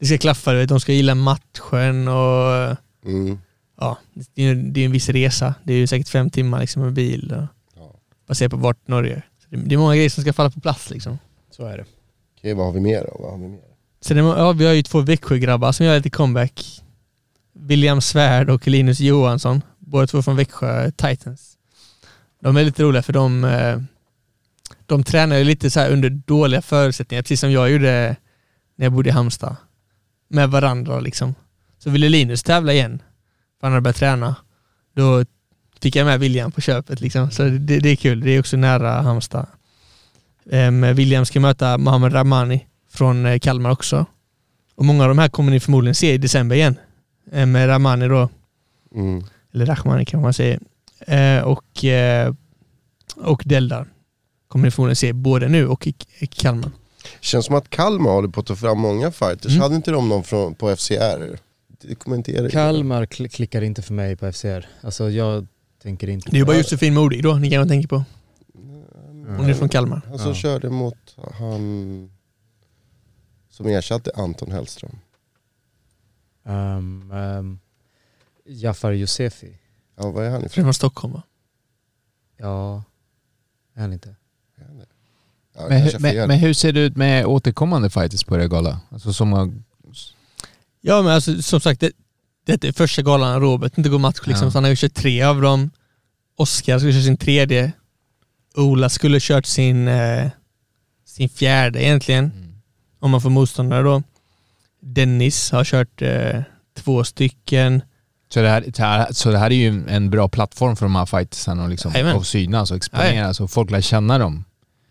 [0.00, 3.38] Det ska klaffa, du vet, de ska gilla matchen och Mm.
[3.80, 3.98] ja,
[4.34, 5.54] det är, det är en viss resa.
[5.64, 7.46] Det är ju säkert fem timmar liksom, med bil och,
[7.80, 7.94] Ja.
[8.28, 9.28] baserat på vart Norge är.
[9.42, 11.18] Så det, det är många grejer som ska falla på plats liksom.
[11.50, 11.84] Så är det.
[12.38, 13.16] Okej, vad har vi mer då?
[13.22, 13.60] Vad har vi mer?
[14.00, 16.82] Sen ja, vi har ju två Växjö-grabbar som gör lite comeback.
[17.52, 19.62] William Svärd och Linus Johansson.
[19.78, 21.56] Båda två från Växjö Titans.
[22.42, 23.78] De är lite roliga för de, eh,
[24.86, 28.16] de tränar ju lite så här under dåliga förutsättningar, precis som jag gjorde
[28.76, 29.56] när jag bodde i Halmstad.
[30.28, 31.34] Med varandra liksom.
[31.78, 33.02] Så ville Linus tävla igen,
[33.60, 34.36] för han hade börjat träna.
[34.96, 35.24] Då
[35.80, 37.30] fick jag med William på köpet liksom.
[37.30, 39.46] Så det, det är kul, det är också nära Halmstad.
[40.44, 44.06] Um, William ska möta Mohamed Rahmani från eh, Kalmar också.
[44.74, 46.76] Och många av de här kommer ni förmodligen se i december igen.
[47.32, 48.28] Eh, med Rahmani då,
[48.94, 49.24] Mm.
[49.54, 50.58] eller Rahmani kan man säga.
[51.06, 52.34] Eh, och, eh,
[53.16, 53.86] och Deldar
[54.48, 56.70] kommer ni förmodligen se både nu och i, i Kalmar.
[57.20, 59.52] Känns som att Kalmar håller på att ta fram många fighters.
[59.52, 59.62] Mm.
[59.62, 61.38] Hade inte de någon från, på FCR?
[61.98, 64.68] Kommentera Kalmar kl- klickar inte för mig på FCR.
[64.80, 65.46] Alltså jag
[65.82, 66.30] tänker inte...
[66.30, 68.04] Det är ju bara Josefin Modig då ni kan tänka på.
[69.36, 70.02] Hon är från Kalmar.
[70.08, 70.34] Han som Ja.
[70.34, 72.10] körde mot han
[73.50, 74.98] som ersatte Anton Hellström.
[76.44, 77.58] Um, um,
[78.46, 79.58] Jafar Yosefi.
[79.96, 80.64] Ja, vad är han ifrån?
[80.64, 81.22] Från Stockholm va?
[82.36, 82.82] Ja,
[83.74, 84.14] är han inte?
[85.58, 88.46] Ja, Men, kanske hu- men, men hur ser det ut med återkommande fighters på er
[88.48, 88.80] gala?
[88.90, 89.52] Alltså som har...
[90.80, 91.92] Ja men alltså som sagt, det,
[92.46, 94.50] det är första galan Robert inte går match liksom, Ja.
[94.50, 95.70] så han har ju kört tre av dem.
[96.38, 97.72] Oskar skulle köra sin tredje.
[98.54, 100.28] Ola skulle kört sin, eh,
[101.06, 102.32] sin fjärde egentligen,
[103.00, 104.02] om man får motståndare då.
[104.80, 106.40] Dennis har kört eh,
[106.78, 107.82] två stycken.
[108.28, 110.96] Så det, här, det här, så det här är ju en bra plattform för de
[110.96, 114.44] här fightersarna att liksom, att synas och exponeras och folk lär känna dem.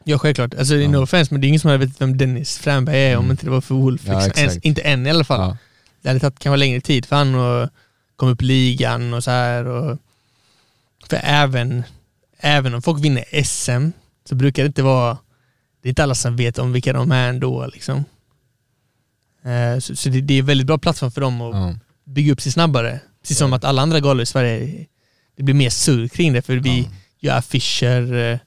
[0.08, 0.90] Ja självklart, alltså det är Ja.
[0.90, 3.32] no offense men det är ingen som hade vetat vem Dennis Fränberg är om Mm.
[3.32, 4.02] inte det var för Wolf.
[4.06, 4.42] Ja, liksom.
[4.44, 5.40] Ens, inte än i alla fall.
[5.40, 5.58] Ja.
[6.02, 7.72] Det hade tagit kanske längre tid för han att
[8.16, 9.66] komma upp i ligan och så här.
[9.66, 9.98] Och,
[11.10, 11.84] för även,
[12.40, 13.92] även om folk vinner SM
[14.30, 15.18] så brukar det inte vara,
[15.82, 18.06] det är inte alla som vet om vilka de är ändå liksom.
[19.44, 21.76] Eh, Så, så det, det är en väldigt bra plattform för dem att Ja.
[22.06, 23.00] bygga upp sig snabbare.
[23.22, 24.86] Precis som att alla andra galor i Sverige,
[25.38, 26.90] det blir mer surr kring det för vi
[27.20, 28.40] gör affischer eh,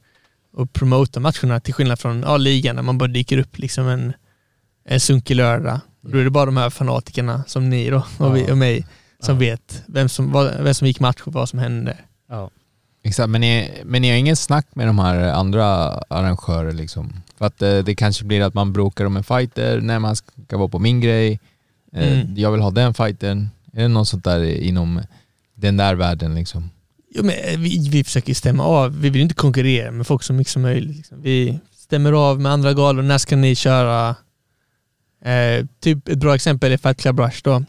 [0.59, 4.13] och promotar matcherna till skillnad från ja, ligan där man bara dyker upp liksom en,
[4.85, 5.81] en sunkig lördag.
[6.03, 8.87] Och Då är det bara de här fanatikerna som ni då och, vi, och mig
[9.21, 9.39] som Ja.
[9.41, 11.97] vet vem som, vad, vem som gick match och vad som hände.
[12.29, 12.51] Ja.
[13.03, 15.65] Exakt, men ni, men ni har ingen snack med de här andra
[16.09, 17.13] arrangörer liksom?
[17.39, 20.57] För att eh, det kanske blir att man bråkar om en fighter när man ska
[20.57, 21.41] vara på min grej.
[21.93, 22.37] Eh, Mm.
[22.37, 23.49] Jag vill ha den fightern.
[23.73, 25.01] Är det något sånt där inom
[25.55, 26.71] den där världen liksom?
[27.11, 30.33] Jo, men eh, vi, vi försöker stämma av, vi vill inte konkurrera med folk så
[30.33, 30.97] mycket som möjligt.
[30.97, 31.23] Liksom.
[31.23, 34.17] Vi stämmer av med andra galor, när ska ni köra?
[35.25, 37.65] Eh, typ ett bra exempel är Fight Club Rush då.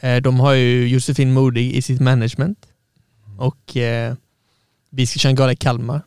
[0.00, 2.66] Eh, de har ju Josefin Modig i sitt management.
[3.38, 4.14] och eh,
[4.90, 6.00] vi ska köra en gala i Kalmar.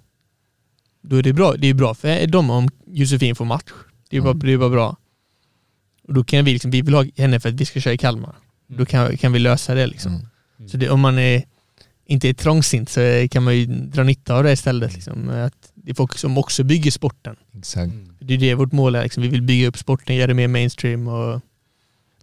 [1.01, 3.71] Då är det bra, det är bra för dem om Josefin får match.
[4.09, 4.45] Det är bara, Mm.
[4.45, 4.97] det är bara bra.
[6.07, 7.97] Och då kan vi liksom, vi vill ha henne för att vi ska köra i
[7.97, 8.35] Kalmar.
[8.67, 10.11] Då kan, kan vi lösa det liksom.
[10.59, 10.69] Mm.
[10.69, 11.43] Så det, om man är,
[12.09, 14.93] inte är trångsynt så kan man ju dra nytta av det istället.
[14.93, 15.29] Liksom.
[15.29, 17.35] Att det är folk som också bygger sporten.
[17.57, 17.93] Exakt.
[18.19, 19.03] Det är det vårt mål är.
[19.03, 19.23] Liksom.
[19.23, 21.41] Vi vill bygga upp sporten, göra det mer mainstream och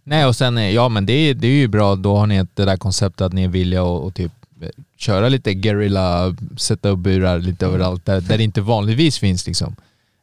[0.03, 2.35] Nej och sen, eh, ja men det är, det är ju bra, då har ni
[2.35, 4.31] ett, det där konceptet att ni är villiga att och typ
[4.61, 9.47] eh, köra lite guerrilla, sätta upp burar lite överallt där, där det inte vanligtvis finns
[9.47, 9.75] liksom.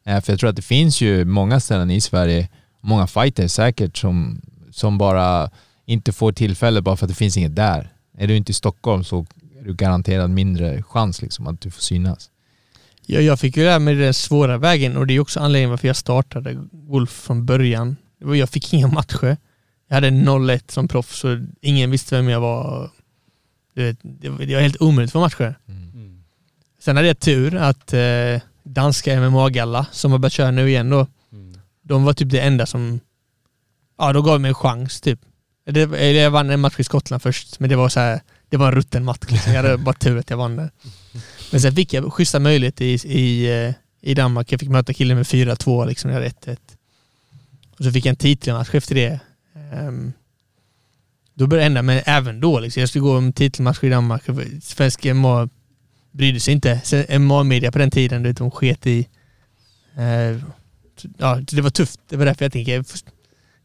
[0.07, 2.49] Eh, för jag tror att det finns ju många ställen i Sverige,
[2.81, 4.41] många fighters säkert som,
[4.71, 5.51] som bara
[5.87, 7.91] inte får tillfälle bara för att det finns inget där.
[8.19, 9.27] Är du inte i Stockholm så
[9.65, 12.31] är du garanterad mindre chans liksom att du får synas.
[13.07, 15.87] Ja, jag fick ju lära mig den svåra vägen och det är också anledningen varför
[15.87, 17.97] jag startade Wolf från början.
[18.19, 19.37] Jag fick inga matcher.
[19.89, 22.91] Jag hade 0-1 som proffs så ingen visste vem jag var.
[23.75, 25.59] Det var helt omöjligt för matcher.
[26.81, 31.07] Sen hade jag tur att eh, danska MMA-galla som har börjat köra nu igen då,
[31.83, 33.01] de var typ det enda som,
[33.99, 35.21] ja de gav mig en chans typ.
[35.67, 38.69] Det, jag vann en match i Skottland först, men det var så här, det var
[38.69, 39.27] en rutten match.
[39.29, 39.53] Liksom.
[39.53, 40.71] Jag hade bara tur att jag vann den.
[41.53, 44.53] Men sen fick jag schyssta möjligheter i, i, eh, i Danmark.
[44.53, 46.57] Jag fick möta killen med 4-2, liksom, jag hade 1-1.
[47.79, 49.21] Och så fick jag en titelmatch efter det.
[49.73, 50.13] Um,
[51.35, 54.23] då började det hända, men även då, liksom, jag skulle gå en titelmatch i Danmark.
[54.63, 55.49] Svensk MMA
[56.13, 56.81] brydde sig inte.
[56.85, 59.09] Sen MMA-media på den tiden, du vet, de sket i...
[59.99, 60.43] Uh,
[61.19, 62.01] ja, det var tufft.
[62.09, 62.87] Det var därför jag tänkte, jag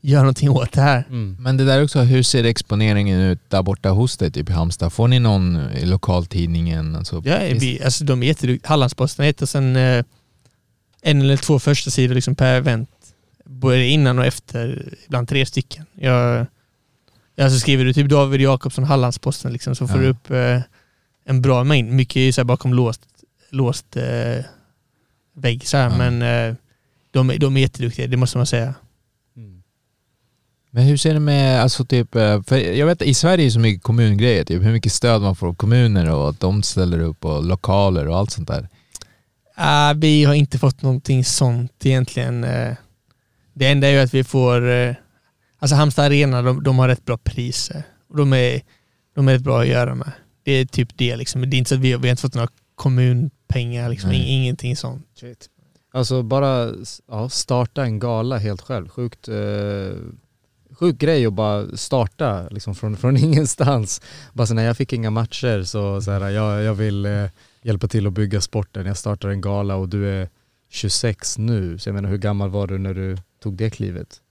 [0.02, 1.04] göra någonting åt det här.
[1.10, 1.38] Mm.
[1.40, 4.94] Men det där också, hur ser exponeringen ut där borta hos dig typ i Halmstad?
[4.94, 6.96] Får ni någon i lokaltidningen?
[6.96, 8.70] Alltså, Ja, vi, alltså de är jätteduktiga.
[8.70, 10.04] Hallandsposten heter sen eh,
[11.02, 12.90] en eller två första sidor liksom per event.
[13.46, 15.86] Både innan och efter, ibland tre stycken.
[15.96, 16.46] Jag,
[17.42, 20.04] alltså skriver du typ David Jakobsson Hallandsposten liksom, så får Ja.
[20.04, 20.62] du upp eh,
[21.26, 21.92] en bra mängd.
[21.94, 23.02] Mycket är så bakom låst,
[23.50, 24.46] låst eh,
[25.36, 25.98] vägg så här, Ja.
[25.98, 26.56] men eh,
[27.12, 28.74] de, är- de är jätteduktiga, det måste man säga.
[30.72, 33.52] Men hur ser det med, alltså typ, eh, för jag vet i Sverige är det
[33.52, 37.00] så mycket kommungrejer, typ hur mycket stöd man får av kommuner och att de ställer
[37.00, 38.68] upp och lokaler och allt sånt där.
[39.56, 42.44] Ah, vi har inte fått någonting sånt egentligen.
[42.44, 42.74] eh.
[43.54, 44.96] Det enda är ju att vi får, eh,
[45.60, 47.84] alltså Halmstad Arena, de, de har rätt bra priser.
[48.10, 48.62] Och de är,
[49.16, 50.12] de är rätt bra att göra med.
[50.44, 51.42] Det är typ det liksom.
[51.50, 54.10] Det är inte så att vi, vi har inte fått några kommunpengar, liksom.
[54.10, 54.20] Nej.
[54.20, 55.06] In, ingenting sånt.
[55.20, 55.50] Shit.
[55.94, 56.72] Alltså bara
[57.08, 58.90] ja, starta en gala helt själv.
[58.90, 59.28] Sjukt,
[60.80, 64.02] sjuk grej att bara starta liksom från, från ingenstans.
[64.34, 67.26] Bara så när jag fick inga matcher så, så här, jag, jag vill eh,
[67.62, 68.86] hjälpa till att bygga sporten.
[68.86, 70.30] Jag startar en gala och du är
[70.70, 71.78] 26 nu.
[71.78, 74.22] Så jag menar hur gammal var du när du tog det klivet?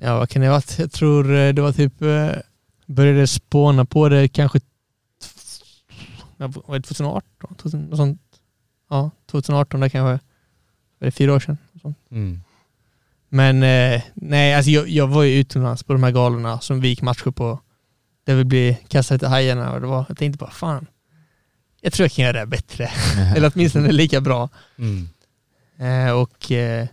[0.00, 0.78] Ja, vad kan det ha varit?
[0.78, 2.30] Jag tror eh, det var typ, eh,
[2.86, 4.66] började spåna på det kanske t-
[6.36, 7.54] ja, var det 2018?
[7.56, 8.20] 2000, något sånt.
[8.90, 10.24] Ja, 2018 där kanske.
[10.98, 11.58] Var det fyra år sedan?
[11.82, 11.96] Sånt.
[12.10, 12.40] Mm.
[13.36, 16.88] Men eh, nej, alltså jag, jag var ju utomlands på de här galorna som vi
[16.88, 17.60] gick matcher på.
[18.26, 20.86] Där vi blev kastade till hajarna och det var, jag tänkte bara fan,
[21.80, 22.90] jag tror jag kan göra det här bättre.
[23.36, 24.48] Eller åtminstone lika bra.
[24.78, 25.08] Mm.
[25.78, 26.86] Eh, och eh,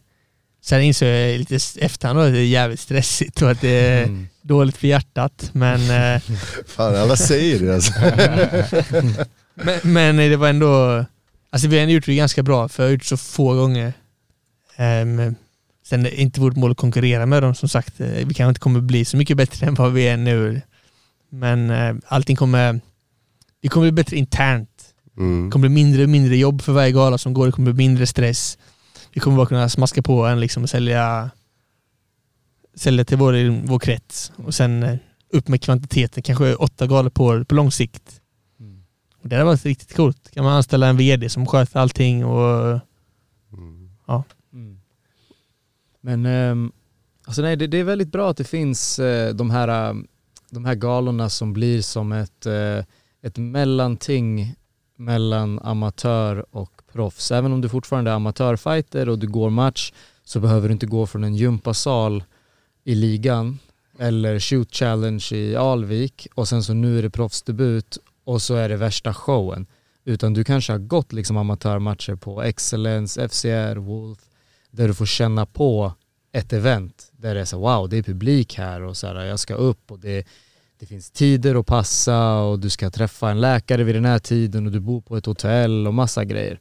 [0.61, 4.27] sen insåg jag lite efterhand att det är jävligt stressigt och att det är Mm.
[4.41, 5.49] dåligt för hjärtat.
[5.53, 5.81] Men,
[6.15, 6.21] eh,
[6.67, 7.93] Fan alla säger det alltså.
[9.53, 11.05] men, men det var ändå,
[11.49, 13.93] alltså vi har ändå gjort det ganska bra för jag har gjort så få gånger.
[14.77, 15.35] Um,
[15.83, 17.99] sen är det inte vårt mål att konkurrera med dem som sagt.
[18.01, 20.61] Eh, Vi kanske inte kommer bli så mycket bättre än vad vi är nu.
[21.29, 22.81] Men eh, allting kommer,
[23.61, 24.69] vi kommer bli bättre internt.
[25.17, 25.45] Mm.
[25.45, 27.45] Det kommer bli mindre och mindre jobb för varje gala som går.
[27.45, 28.57] Det kommer bli mindre stress.
[29.13, 31.29] Vi kommer bara kunna smaska på en liksom och sälja,
[32.75, 34.31] sälja till vår, vår krets.
[34.35, 34.97] Och sen eh,
[35.29, 36.23] upp med kvantiteten.
[36.23, 38.19] Kanske åtta galor på år på lång sikt.
[39.21, 40.31] Och det hade varit riktigt coolt.
[40.33, 42.79] Kan man anställa en VD som sköter allting och
[43.53, 43.89] Mm.
[46.05, 46.71] Men ehm,
[47.25, 50.07] alltså nej, det, det är väldigt bra att det finns eh, de, här, ehm,
[50.49, 52.79] de här galorna som blir som ett, eh,
[53.21, 54.55] ett mellanting
[54.97, 57.31] mellan amatör och proffs.
[57.31, 59.93] Även om du fortfarande är amatörfighter och du går match
[60.23, 62.23] så behöver du inte gå från en gympasal
[62.83, 63.59] i ligan
[63.99, 68.69] eller shoot challenge i Alvik och sen så nu är det proffsdebut och så är
[68.69, 69.65] det värsta showen.
[70.05, 74.19] Utan du kanske har gått liksom amatörmatcher på Excellence, FCR, Wolf
[74.73, 75.93] där du får känna på
[76.31, 79.39] ett event där det är så wow, det är publik här och så här, jag
[79.39, 80.27] ska upp och det,
[80.79, 84.65] det finns tider att passa och du ska träffa en läkare vid den här tiden
[84.65, 86.59] och du bor på ett hotell och massa grejer.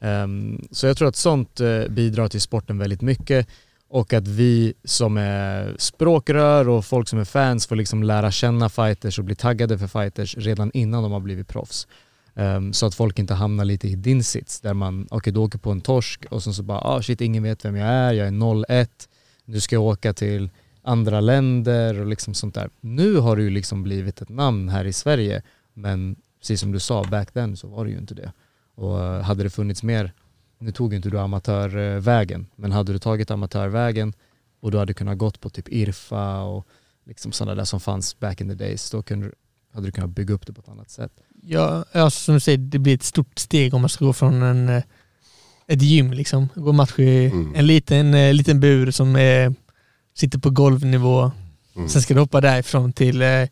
[0.00, 3.48] Um, så jag tror att sånt uh, bidrar till sporten väldigt mycket
[3.88, 8.68] och att vi som är språkrör och folk som är fans får liksom lära känna
[8.68, 11.86] fighters och bli taggade för fighters redan innan de har blivit proffs.
[12.34, 15.58] Um, så att folk inte hamnar lite i din sits där man, okej du åker
[15.58, 18.28] på en torsk och sen så bara, ah shit ingen vet vem jag är, jag
[18.28, 19.08] är 01.
[19.44, 20.50] nu ska jag åka till
[20.82, 22.70] andra länder och liksom sånt där.
[22.80, 25.42] Nu har du ju liksom blivit ett namn här i Sverige
[25.74, 28.32] men precis som du sa, back then så var det ju inte det.
[28.74, 30.12] Och eh, hade det funnits mer,
[30.58, 34.12] nu tog ju inte du amatörvägen, men hade du tagit amatörvägen
[34.60, 36.66] och du hade kunnat gått på typ Irfa och
[37.04, 39.32] liksom sådana där som fanns back in the days, då kunde,
[39.72, 41.12] hade du kunnat bygga upp det på ett annat sätt.
[41.46, 44.42] Ja, ja, som du säger, det blir ett stort steg om man ska gå från
[44.42, 44.82] en, eh,
[45.68, 46.48] ett gym liksom.
[46.54, 47.54] Gå match i Mm.
[47.54, 49.54] en liten, eh, liten bur som är,
[50.16, 51.30] sitter på golvnivå.
[51.76, 51.88] Mm.
[51.88, 53.48] Sen ska du hoppa därifrån till eh,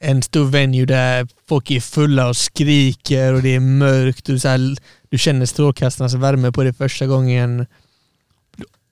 [0.00, 4.28] en stor venue där folk är fulla och skriker och det är mörkt.
[4.28, 4.76] Och så här,
[5.08, 7.66] du känner strålkastarnas värme på det första gången.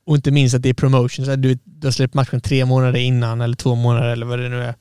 [0.06, 1.24] Och inte minst att det är promotion.
[1.24, 4.38] Så här, du, du har släppt matchen tre månader innan eller två månader eller vad
[4.38, 4.74] det nu är.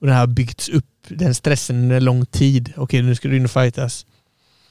[0.00, 2.72] Och den har byggts upp, den stressen under lång tid.
[2.76, 4.06] Okej, nu ska du in och fightas.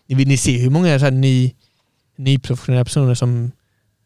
[0.07, 1.53] Ni, ni ser hur många så här ny,
[2.15, 3.51] nyprofessionella personer som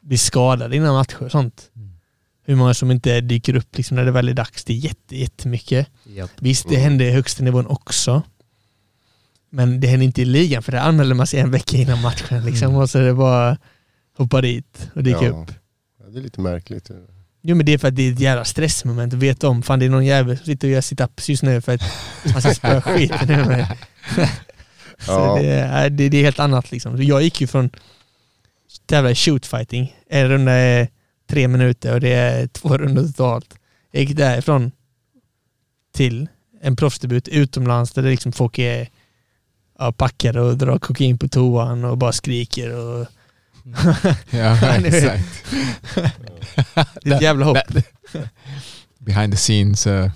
[0.01, 1.71] blir skadade innan matcher och sånt.
[2.45, 4.63] Hur många som inte dyker upp liksom när det väl är dags.
[4.63, 5.87] Det är jätte, jättemycket.
[6.03, 6.31] Japp.
[6.39, 8.23] Visst, det hände i högsta nivån också.
[9.49, 12.45] Men det hände inte i ligan för det anmälde man sig en vecka innan matchen.
[12.45, 13.57] Liksom, och så är det bara
[14.17, 15.29] hoppa dit och dyka Ja.
[15.29, 15.51] upp.
[15.99, 16.91] Ja, det är lite märkligt.
[17.41, 19.79] Jo men det är för att det är ett jävla stressmoment att veta om, fan
[19.79, 21.81] det är någon jävel som sitter och gör sit-ups just nu för att
[22.33, 23.67] han ska spöa skiten ur mig.
[24.99, 25.37] Så Ja.
[25.41, 27.03] det, är, det, det är helt annat liksom.
[27.03, 27.69] Jag gick ju från
[28.85, 30.87] tävla i shootfighting, en runda är
[31.29, 33.55] tre minuter och det är två rundor totalt.
[33.91, 34.71] Jag gick därifrån
[35.93, 36.27] till
[36.61, 38.87] en proffsdebut utomlands där det liksom folk är
[39.79, 43.07] ja, packade och drar kokain på toan och bara skriker och
[44.29, 44.93] Ja, Ni vet.
[45.03, 45.45] exakt.
[47.03, 47.57] det är ett jävla hopp.
[48.99, 49.87] Behind the scenes.
[49.87, 50.11] eh.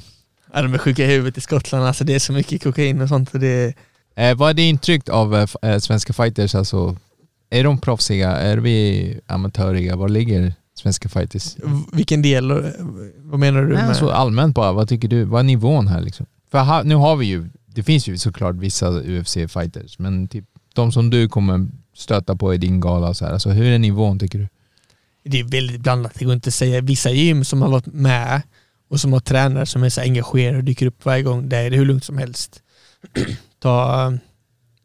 [0.54, 3.10] Ja, de är sjuka i huvudet i Skottland, alltså det är så mycket kokain och
[3.10, 3.34] sånt.
[3.34, 3.74] Och det,
[4.18, 6.56] Eh, vad är det intryck av eh, eh, svenska fighters?
[6.56, 6.98] Alltså,
[7.50, 8.32] är de proffsiga?
[8.32, 9.96] Är vi amatöriga?
[9.96, 11.56] Var ligger svenska fighters?
[11.94, 12.58] vilken del, eh,
[13.18, 13.88] vad menar du Nej, med?
[13.90, 15.24] alltså, allmänt bara, vad tycker du?
[15.24, 16.26] Vad är nivån här liksom?
[16.52, 20.92] För ha, nu har vi ju, det finns ju såklart vissa UFC-fighters, men typ de
[20.92, 24.40] som du kommer stöta på i din gala, så här, alltså, hur är nivån tycker
[24.40, 24.48] du?
[25.24, 26.82] Det är väldigt blandat, det går inte att säga.
[26.82, 28.42] Vissa gym som har varit med
[28.90, 31.70] och som har tränare som är så engagerade och dyker upp varje gång, där är
[31.70, 32.62] det hur lugnt som helst.
[33.60, 34.18] Ta, eh,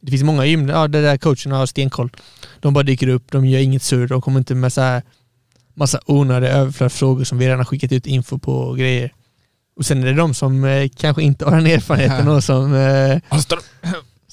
[0.01, 2.11] det finns många gym, ja, där coachen har stenkoll.
[2.61, 5.03] De bara dyker upp, de gör inget surr, de kommer inte med så här
[5.75, 9.13] massa onödiga överflödiga frågor som vi redan har skickat ut info på och grejer.
[9.77, 13.19] Och sen är det de som eh, kanske inte har den erfarenheten och som eh,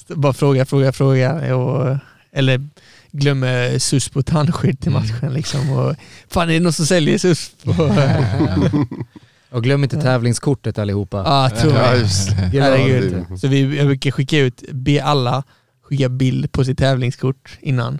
[0.08, 1.96] bara frågar, frågar, frågar och,
[2.32, 2.68] eller
[3.12, 5.70] glömmer sus på tandskydd till matchen liksom.
[5.70, 5.94] Och,
[6.30, 7.72] fan är det någon som säljer sus på...
[9.50, 11.16] Och glöm inte tävlingskortet allihopa.
[11.16, 11.98] Ja, tror Ja, jag.
[11.98, 12.60] just det.
[12.60, 13.24] Herregud.
[13.30, 15.42] Ja, Så vi, jag brukar skicka ut, be alla
[15.82, 17.98] skicka bild på sitt tävlingskort innan.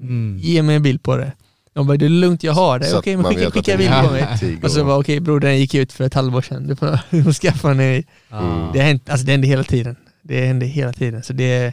[0.00, 0.38] Mm.
[0.38, 1.32] Ge mig en bild på det.
[1.72, 2.94] De bara, det är lugnt, jag har det.
[2.98, 4.10] Okej, men man skicka, skicka bild det på
[4.46, 4.58] mig.
[4.62, 6.66] Och så bara, okej bror, den gick ut för ett halvår sedan.
[6.66, 8.70] Du får, du får skaffa en Ja.
[8.72, 9.96] Det, har hänt, alltså det händer hela tiden.
[10.22, 11.22] Det händer hela tiden.
[11.22, 11.72] Så det,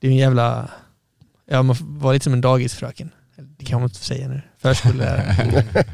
[0.00, 0.68] det är en jävla...
[1.50, 3.10] Ja, man vara lite som en dagisfröken.
[3.58, 4.42] Det kan man inte säga nu.
[4.58, 5.64] Förskollärare.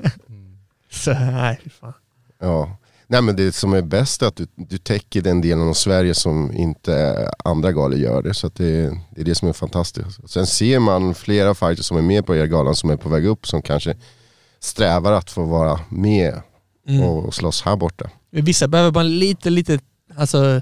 [0.90, 1.92] så nej, fy fan.
[2.40, 2.76] Ja.
[3.06, 6.14] Nej men det som är bäst är att du, du täcker den delen av Sverige
[6.14, 8.34] som inte andra galor gör det.
[8.34, 10.30] Så att det, det är det som är fantastiskt.
[10.30, 13.26] Sen ser man flera fighters som är med på er galan som är på väg
[13.26, 13.96] upp som kanske
[14.60, 16.42] strävar att få vara med
[16.88, 17.02] Mm.
[17.02, 18.10] och slåss här borta.
[18.30, 19.80] Men Vissa behöver bara en liten, liten,
[20.16, 20.60] alltså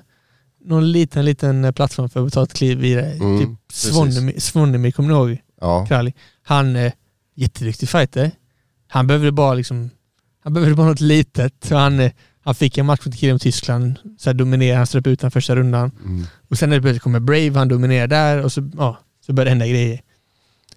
[0.66, 3.12] någon liten, liten plattform för att ta ett kliv vidare.
[3.12, 3.48] Mm, typ.
[4.40, 5.38] Svonimir, kommer ni ihåg?
[5.60, 6.14] Ja, Kralj.
[6.42, 6.92] Han är
[7.34, 8.30] jätteduktig fighter.
[8.88, 9.90] Han behövde bara liksom,
[10.44, 11.54] han behövde bara något litet.
[11.64, 14.86] Så han, eh, han fick en match mot killen i Tyskland, så här dominerade, han
[14.86, 15.90] ströp ut den första rundan.
[16.04, 16.26] mm.
[16.50, 19.44] Och sen är det plötsligt kommer Brave, han dominerar där och så, ja, så börjar
[19.44, 20.00] det hända grejer.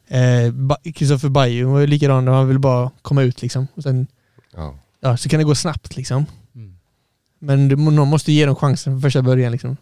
[0.08, 3.68] Eh, Ba- Christopher Bajo var ju likadan, han ville bara komma ut liksom.
[3.76, 4.08] Och sen,
[4.56, 4.76] ja.
[5.02, 6.26] ja, så kan det gå snabbt liksom.
[7.42, 7.84] Mm.
[7.84, 9.78] Men någon måste ge dem chansen från första början liksom.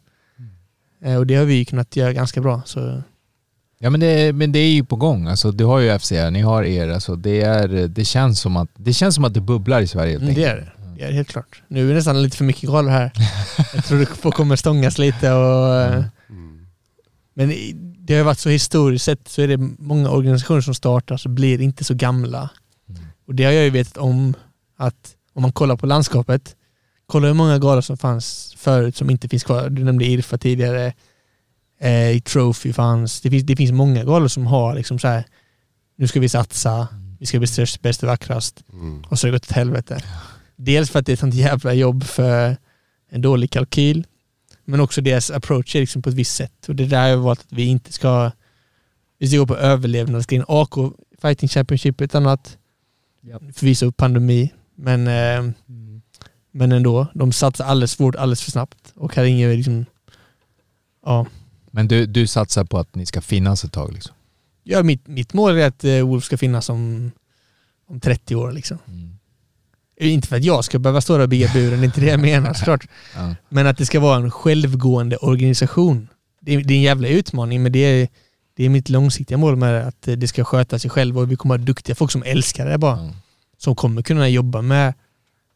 [1.02, 2.62] Eh, och det har vi kunnat göra ganska bra.
[2.66, 3.04] Så
[3.80, 5.28] Ja men det, men det är ju på gång.
[5.28, 6.90] Alltså, du har ju FCR, ni har er.
[6.90, 10.12] Alltså, det, är, det, känns som att, det känns som att det bubblar i Sverige
[10.12, 10.72] helt Mm, det är det.
[10.98, 11.62] Det är helt klart.
[11.68, 13.12] Nu är det nästan lite för mycket galor här.
[13.74, 15.76] Jag tror det kommer stångas lite och...
[15.76, 16.66] eh, Mm.
[17.34, 17.54] Men
[18.00, 21.62] det har varit så historiskt sett så är det många organisationer som startar så blir
[21.62, 22.50] inte så gamla.
[22.90, 23.02] Mm.
[23.28, 24.34] Och det har jag ju vetat om
[24.78, 26.56] att om man kollar på landskapet,
[27.08, 29.70] kolla hur många galor som fanns förut som inte finns kvar.
[29.70, 30.94] Du nämnde Irfa tidigare,
[31.80, 33.22] eh, Trophy fanns.
[33.22, 35.24] Det finns, det finns många galor som har liksom så här,
[35.96, 36.88] nu ska vi satsa,
[37.20, 38.64] vi ska bli störst, bäst och vackrast.
[38.74, 39.04] Mm.
[39.10, 40.04] Och så har det gått åt helvete.
[40.56, 42.58] Dels för att det är ett sånt jävla jobb för
[43.10, 44.08] en dålig kalkyl.
[44.66, 46.70] Men också deras approach är liksom på ett visst sätt.
[46.70, 48.32] Och det där har jag valt att vi inte ska...
[49.20, 50.46] Vi ska gå på överlevnadsgrejen.
[50.48, 50.74] AK
[51.22, 52.58] Fighting Championship är ett annat.
[53.22, 53.40] Ja.
[53.54, 54.54] Förvisso pandemi.
[54.76, 55.87] Men, eh, Mm.
[56.58, 57.08] Men ändå.
[57.14, 58.94] De satsar alldeles för hårt, alldeles för snabbt.
[58.96, 59.86] Och här är inget liksom...
[61.06, 61.26] Ja.
[61.72, 64.14] Men du, du satsar på att ni ska finnas ett tag liksom?
[64.68, 67.12] ja mitt, mitt mål är att eh, Wolf ska finnas om,
[67.88, 68.78] om 30 år liksom.
[68.88, 69.18] Mm.
[70.00, 72.08] Inte för att jag ska behöva stå där och bygga buren, det är inte det
[72.08, 72.88] jag menar såklart.
[73.16, 73.36] Ja.
[73.50, 76.08] Men att det ska vara en självgående organisation.
[76.42, 78.08] Det är, det är en jävla utmaning men det är,
[78.56, 81.32] det är mitt långsiktiga mål med det, att eh, det ska sköta sig själv och
[81.32, 82.98] vi kommer ha duktiga folk som älskar det bara.
[82.98, 83.14] Ja.
[83.58, 84.94] Som kommer kunna jobba med,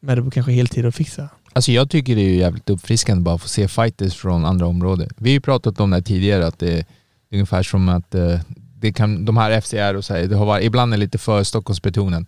[0.02, 1.30] med det på kanske heltid och fixa.
[1.54, 4.66] Alltså jag tycker det är ju jävligt uppfriskande bara att få se fighters från andra
[4.66, 5.10] områden.
[5.18, 6.86] Vi har ju pratat om det här tidigare att det är
[7.32, 8.40] ungefär som att eh,
[8.80, 11.44] det kan, de här FCR och så här, det har varit, ibland är lite för
[11.44, 12.28] Stockholmsbetonat.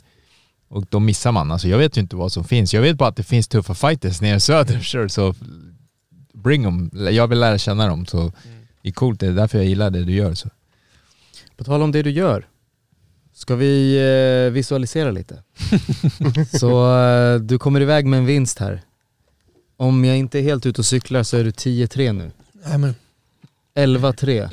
[0.68, 1.52] Och då missar man.
[1.52, 2.74] Alltså jag vet ju inte vad som finns.
[2.74, 4.80] Jag vet bara att det finns tuffa fighters nere söder.
[4.80, 5.36] Sure, så
[6.34, 6.92] bring them.
[7.12, 8.06] Jag vill lära känna dem.
[8.06, 8.32] Så
[8.82, 9.20] det är coolt.
[9.20, 10.34] Det är därför jag gillar det du gör.
[10.34, 10.50] Så.
[11.58, 12.48] På tal om det du gör,
[13.34, 13.96] ska vi
[14.48, 15.44] eh, visualisera lite?
[16.60, 18.82] så eh, du kommer iväg med en vinst här.
[19.78, 22.32] Om jag inte är helt ute och cyklar så är du 10-3 nu.
[22.66, 22.96] Nej men,
[23.76, 24.50] 11-3.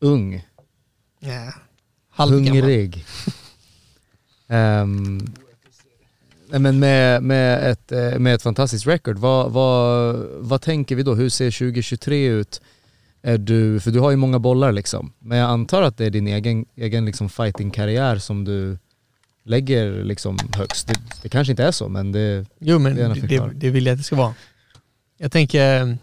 [0.00, 0.46] Ung,
[1.20, 1.52] ja.
[2.10, 2.48] Halvgammal.
[2.48, 3.04] hungrig.
[6.54, 11.02] Nej men med, med, ett, eh, med ett fantastiskt record, vad, vad, vad tänker vi
[11.02, 11.14] då?
[11.14, 12.60] Hur ser 2023 ut?
[13.26, 16.10] Är du, för du har ju många bollar liksom, men jag antar att det är
[16.10, 18.78] din egen, egen liksom fighting-karriär som du
[19.44, 20.88] lägger liksom högst.
[20.88, 23.92] Det, det kanske inte är så men det, Jo men Det det, det, vill jag
[23.92, 24.34] att det ska vara.
[25.18, 25.96] Jag tänker,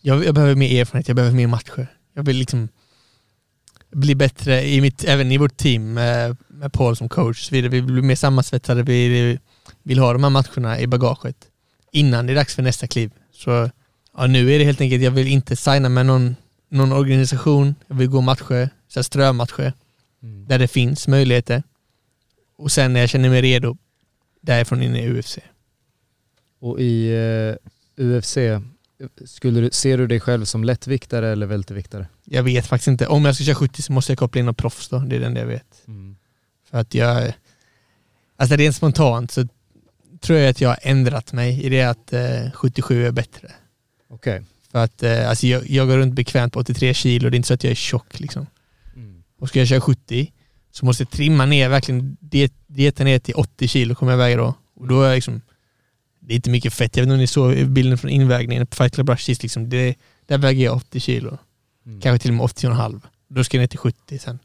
[0.00, 1.86] jag, jag behöver mer erfarenhet, jag behöver mer matcher.
[2.14, 2.68] Jag vill liksom
[3.90, 7.52] bli bättre i mitt, även i vårt team med, med Paul som coach.
[7.52, 9.38] Vi vill bli mer sammansvetsade, vi
[9.82, 11.36] vill ha de här matcherna i bagaget
[11.92, 13.10] innan det är dags för nästa kliv.
[13.32, 13.70] Så
[14.16, 16.36] ja, nu är det helt enkelt, jag vill inte signa med någon,
[16.68, 19.72] någon organisation, jag vill gå matcher, så strömatcher,
[20.20, 21.62] där det finns möjligheter.
[22.58, 23.76] Och sen när jag känner mig redo,
[24.40, 25.38] därifrån in i UFC.
[26.60, 27.08] Och i
[27.96, 28.36] eh, UFC,
[29.24, 32.06] skulle du, ser du dig själv som lättviktare eller välterviktare?
[32.24, 33.06] Jag vet faktiskt inte.
[33.06, 34.98] Om jag ska köra 70 så måste jag koppla in någon proffs då.
[34.98, 35.82] Det är den jag vet.
[36.70, 37.32] För att jag...
[38.36, 39.48] Alltså rent spontant så
[40.20, 43.52] tror jag att jag har ändrat mig i det att eh, 77 är bättre.
[44.08, 44.42] Okej.
[44.70, 47.48] För att eh, alltså jag, jag går runt bekvämt på 83 kilo, det är inte
[47.48, 48.46] så att jag är tjock liksom.
[49.38, 50.32] Och ska jag köra 70
[50.70, 54.36] så måste jag trimma ner verkligen diet, dieten ner till 80 kilo kommer jag väga
[54.36, 54.54] då.
[54.74, 55.40] Och då är jag liksom,
[56.20, 56.96] det är inte mycket fett.
[56.96, 59.68] Jag vet inte om ni såg bilden från invägningen på Fight Club Rush sist, liksom.
[59.68, 59.96] det,
[60.26, 61.38] där väger jag 80 kilo.
[62.02, 63.00] Kanske till och med 80,5.
[63.28, 64.38] Då ska jag ner till 70 sen.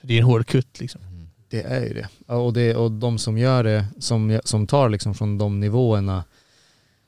[0.00, 1.00] Så det är en hård kutt liksom.
[1.48, 2.34] Det är ju det.
[2.34, 6.24] Och, det, och de som gör det, som, som tar liksom från de nivåerna,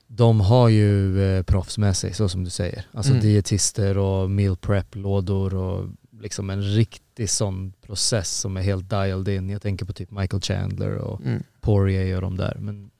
[0.06, 2.84] de har ju eh, proffs med sig, så som du säger.
[2.92, 3.22] Alltså Mm.
[3.22, 5.88] dietister och meal prep-lådor och
[6.20, 9.50] liksom en riktig sån process som är helt dialed in.
[9.50, 11.42] Jag tänker på typ Michael Chandler och Mm.
[11.60, 12.56] Poirier och de där.
[12.60, 12.90] Men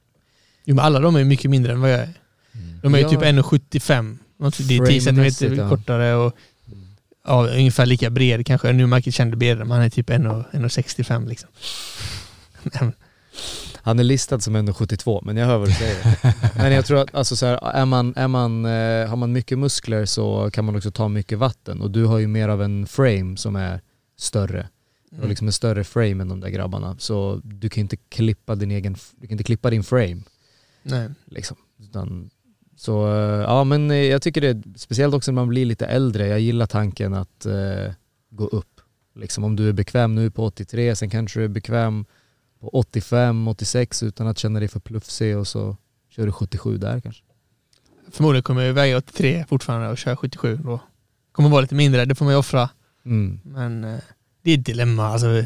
[0.65, 2.13] Jo men alla de är mycket mindre än vad jag är.
[2.81, 3.09] De är ju Ja.
[3.09, 4.17] typ 1,75.
[4.37, 5.69] Något- Det är 10 Framemässigt, centimeter ja.
[5.69, 6.35] kortare och
[7.25, 8.73] ja, ungefär lika bred kanske.
[8.73, 11.49] Nu är Michael Chandler bredare, men han är typ 1,- 1,65 liksom.
[13.87, 16.19] han är listad som 1,72 men jag hör vad du säger.
[16.57, 19.59] men jag tror att alltså så här, är man, är man, eh, har man mycket
[19.59, 22.87] muskler så kan man också ta mycket vatten och du har ju mer av en
[22.87, 23.81] frame som är
[24.17, 24.67] större.
[25.11, 25.29] Mm.
[25.29, 26.95] liksom en större frame än de där grabbarna.
[26.99, 30.21] Så du kan inte klippa din egen, du kan inte klippa din frame.
[30.83, 31.09] Nej.
[31.25, 31.57] Liksom.
[31.79, 32.29] Utan,
[32.77, 36.39] så eh, ja men jag tycker det, speciellt också när man blir lite äldre, jag
[36.39, 37.93] gillar tanken att eh,
[38.29, 38.81] gå upp.
[39.15, 42.05] Liksom om du är bekväm nu på 83, sen kanske du är bekväm
[42.59, 45.77] på 85, 86 utan att känna dig för plufsig och så
[46.09, 47.23] kör du 77 där kanske.
[48.11, 50.79] Förmodligen kommer jag väga 83 fortfarande och köra 77 då.
[51.31, 52.69] Kommer vara lite mindre, det får man ju offra.
[53.05, 53.39] Mm.
[53.43, 53.99] Men eh,
[54.43, 55.07] det är ett dilemma.
[55.07, 55.45] Alltså,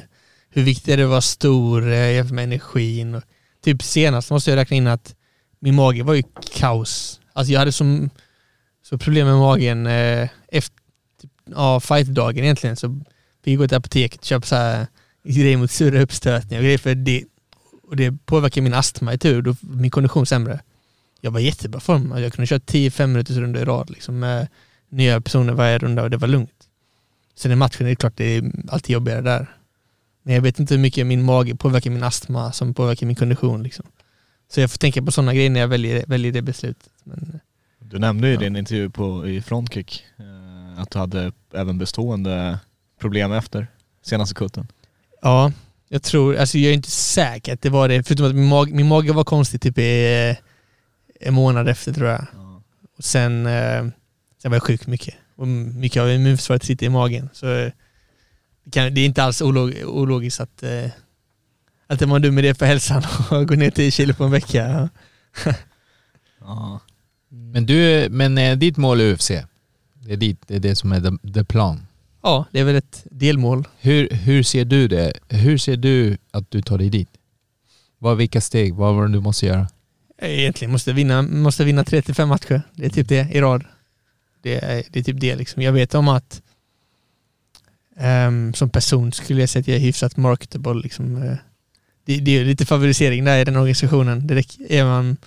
[0.49, 3.16] hur viktigt är det att vara stor eh, jämfört med energin?
[3.16, 3.24] Och,
[3.64, 5.16] typ senast måste jag räkna in att
[5.59, 7.20] min mage var ju kaos.
[7.34, 8.09] Alltså jag hade som,
[8.84, 10.76] så problem med magen eh, efter
[11.22, 12.76] typ, ja, fightdagen egentligen.
[12.76, 12.99] Så
[13.43, 14.88] fick jag gå till apoteket och köpa så här
[15.24, 17.24] grejer mot sura uppstötningar och grejer för det.
[17.84, 20.59] Och det påverkar min astma i tur, då min kondition sämre.
[21.22, 22.13] Jag var i jättebra form.
[22.17, 24.47] Jag kunde köra 10-5 minuters runda i rad liksom, med
[24.89, 26.67] nya personer varje runda och det var lugnt.
[27.36, 29.55] Sen i matchen är det klart det är alltid jobbigare där.
[30.24, 33.63] Men jag vet inte hur mycket min mage påverkar min astma som påverkar min kondition.
[33.63, 33.86] Liksom.
[34.51, 36.89] Så jag får tänka på sådana grejer när jag väljer, väljer det beslutet.
[37.03, 37.39] Men,
[37.80, 42.59] Du nämnde ju i din intervju på, i Frontkick eh, att du hade även bestående
[42.99, 43.67] problem efter
[44.01, 44.67] senaste kutten.
[45.22, 45.51] Ja,
[45.89, 48.74] jag tror, alltså jag är inte säker att det var det, förutom att min mage,
[48.74, 52.26] min mage var konstig typ i eh, en månad efter tror jag.
[52.97, 53.82] Och sen, eh,
[54.41, 55.15] sen var jag sjuk mycket.
[55.36, 57.30] Och mycket av immunförsvaret sitter i magen.
[57.34, 57.72] Så eh,
[58.63, 60.63] det, kan, det är inte alls olog, ologiskt att,
[61.88, 64.32] att man är dum med det för hälsan och gå ner 10 kilo på en
[64.32, 64.89] vecka.
[66.39, 66.80] Ja.
[67.30, 69.32] Men, du, men ditt mål är UFC?
[69.93, 71.88] Det är, dit, det är det som är the, the plan?
[72.22, 73.67] Ja, det är väl ett delmål.
[73.80, 75.13] Hur, hur ser du det?
[75.30, 77.09] Hur ser du att du tar dig dit?
[77.97, 78.76] Vad, vilka steg?
[78.76, 79.67] Vad var det du måste göra?
[80.22, 82.61] Egentligen måste vinna, måste vinna 3-5 matcher.
[82.74, 83.63] Det är typ det i rad.
[84.41, 85.61] Det är, det är typ det liksom.
[85.61, 86.41] Jag vet om att
[87.97, 90.82] ehm, som person skulle jag säga att jag är hyfsat marketable.
[90.82, 91.24] Liksom.
[91.24, 91.36] eh.
[92.05, 94.28] Det, det är lite favorisering där i den organisationen.
[94.28, 95.17] Det är man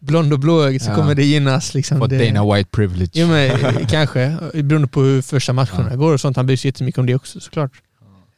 [0.00, 0.94] blond och blåögd så Ja.
[0.94, 1.74] kommer det gynnas.
[1.74, 1.98] Liksom.
[1.98, 3.10] Fått det, Dana White privilege?
[3.14, 5.96] Jo men eh, kanske, beroende på hur första matcherna Ja.
[5.96, 6.36] går och sånt.
[6.36, 7.72] Han bryr sig jättemycket om det också såklart.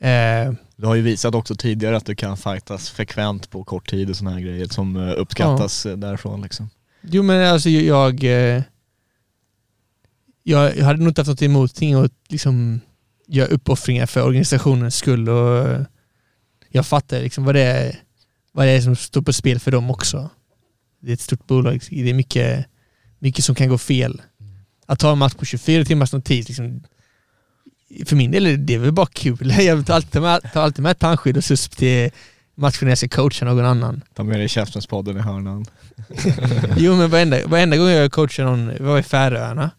[0.01, 4.11] Eh, Du har ju visat också tidigare att du kan fightas frekvent på kort tid
[4.11, 6.71] och sådana här grejer som eh, uppskattas eh, därifrån liksom.
[7.03, 8.25] Jo men alltså jag,
[10.43, 11.71] jag, jag hade nog inte haft något emot
[12.05, 12.81] att liksom
[13.27, 15.77] göra uppoffringar för organisationens skull och
[16.71, 17.97] jag fattar liksom vad det är,
[18.53, 20.31] vad det är som står på spel för dem också.
[21.01, 22.67] Det är ett stort bolag, det är mycket,
[23.19, 24.23] mycket som kan gå fel.
[24.87, 26.83] Att ta en match på 24 timmars notis, liksom,
[28.07, 29.55] för min del är det väl bara kul.
[29.59, 32.11] Jag tar alltid med, tar alltid med tandskydd och susp till
[32.55, 34.03] matchen när jag ska coacha någon annan.
[34.15, 35.67] Ta med dig Käftenspodden i hörnan.
[36.77, 39.71] Jo men varenda, varenda gång jag coachade någon, jag var i Färöarna,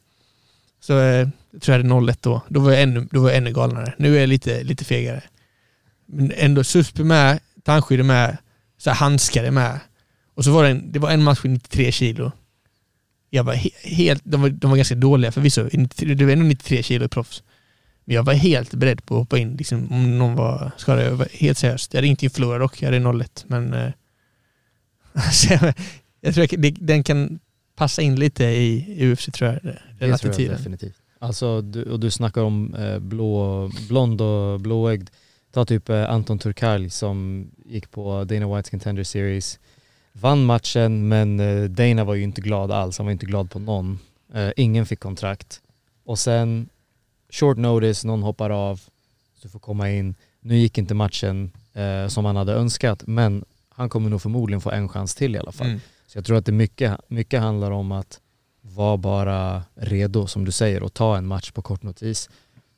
[0.81, 2.41] så eh, jag tror jag hade 01 då.
[2.47, 3.93] Då var jag ännu, då var jag ännu galnare.
[3.97, 5.23] Nu är jag lite, lite fegare.
[6.05, 8.37] Men ändå susp med, tandskydd med,
[8.77, 9.79] så handskar är med.
[10.39, 12.31] Och så var det en, det var en match med 93 kilo.
[13.29, 16.45] Jag var he, helt, de var, de var ganska dåliga förvisso, 93 det var ändå
[16.45, 17.43] 93 kilo i proffs.
[18.05, 21.05] Men jag var helt beredd på att hoppa in liksom, om någon var skadad.
[21.05, 21.93] Jag var helt seriöst.
[21.93, 23.91] Jag hade inte förlorat dock, jag hade 01 men eh,
[25.31, 25.53] så
[26.21, 27.39] jag, tror att den kan
[27.75, 29.59] passa in lite i, i UFC tror jag.
[29.63, 30.95] Den Det tror jag definitivt.
[31.19, 35.09] Alltså, du, och du snackar om eh, blå, blond och blåögd.
[35.51, 39.59] Ta typ eh, Anton Turkalj som gick på Dana Whites Contender Series.
[40.21, 42.97] Vann matchen men eh, Dana var ju inte glad alls.
[42.97, 43.99] Han var inte glad på någon.
[44.33, 45.61] Eh, ingen fick kontrakt.
[46.05, 46.69] Och sen
[47.29, 48.81] short notice, någon hoppar av.
[49.41, 50.15] Du får komma in.
[50.41, 54.71] Nu gick inte matchen eh, som han hade önskat men han kommer nog förmodligen få
[54.71, 55.67] en chans till i alla fall.
[55.67, 55.79] Mm.
[56.07, 58.19] Så jag tror att det mycket, mycket handlar om att
[58.61, 62.29] vara bara redo som du säger och ta en match på kort notis.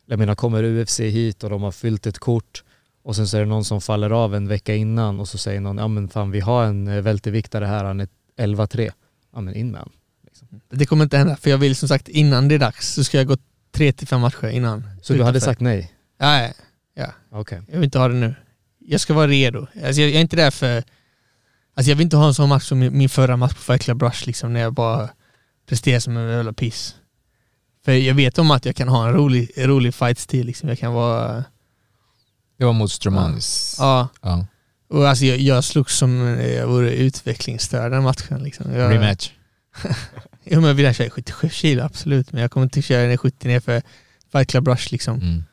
[0.05, 2.63] Jag menar kommer UFC hit och de har fyllt ett kort
[3.03, 5.61] och sen så är det någon som faller av en vecka innan och så säger
[5.61, 8.91] någon ja men fan vi har en eh, välteviktare här, han är 11-3.
[9.33, 9.91] Ja men in med han.
[10.69, 13.17] Det kommer inte hända, för jag vill som sagt innan det är dags så ska
[13.17, 13.37] jag gå
[13.71, 14.89] tre till fem matcher innan.
[15.01, 15.91] Så du hade sagt nej?
[16.19, 16.53] Nej,
[16.93, 17.13] ja.
[17.31, 17.61] Okej.
[17.67, 18.35] Jag vill inte ha det nu.
[18.79, 19.59] Jag ska vara redo.
[19.59, 20.83] Alltså jag, jag är inte där för...
[21.73, 23.81] Alltså jag vill inte ha en sån match som min min förra match på Fight
[23.81, 25.09] Club Rush liksom, när jag bara
[25.69, 26.95] presterar som en jävla piss.
[27.85, 30.45] För jag vet om att jag kan ha en rolig, rolig fight-stil.
[30.45, 30.69] Liksom.
[30.69, 31.43] Jag kan vara...
[32.61, 33.75] Det var mot Stromanis.
[33.79, 34.07] Ja.
[34.21, 34.45] Ja.
[34.89, 38.43] Och alltså jag, jag slogs som eh, jag vore utvecklingsstörd den matchen.
[38.43, 38.73] Liksom.
[38.73, 39.31] Jag, Rematch.
[40.43, 42.31] Jo men jag vill köra 77 kilo, absolut.
[42.31, 43.81] Men jag kommer inte köra ner 70 ner för
[44.31, 45.43] Fight Club Rush liksom.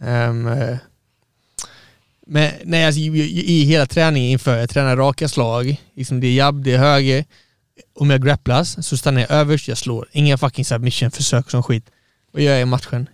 [0.00, 0.46] Mm.
[0.46, 0.78] Eh,
[2.26, 6.64] men nej, alltså, i, hela träningen inför, jag tränar raka slag, liksom det är jabb,
[6.64, 7.24] det är höger.
[7.94, 10.08] Om jag grapplas så stannar jag överst, jag slår.
[10.12, 11.90] Inga fucking submission, försök och sån skit.
[12.32, 13.08] Vad gör jag i matchen?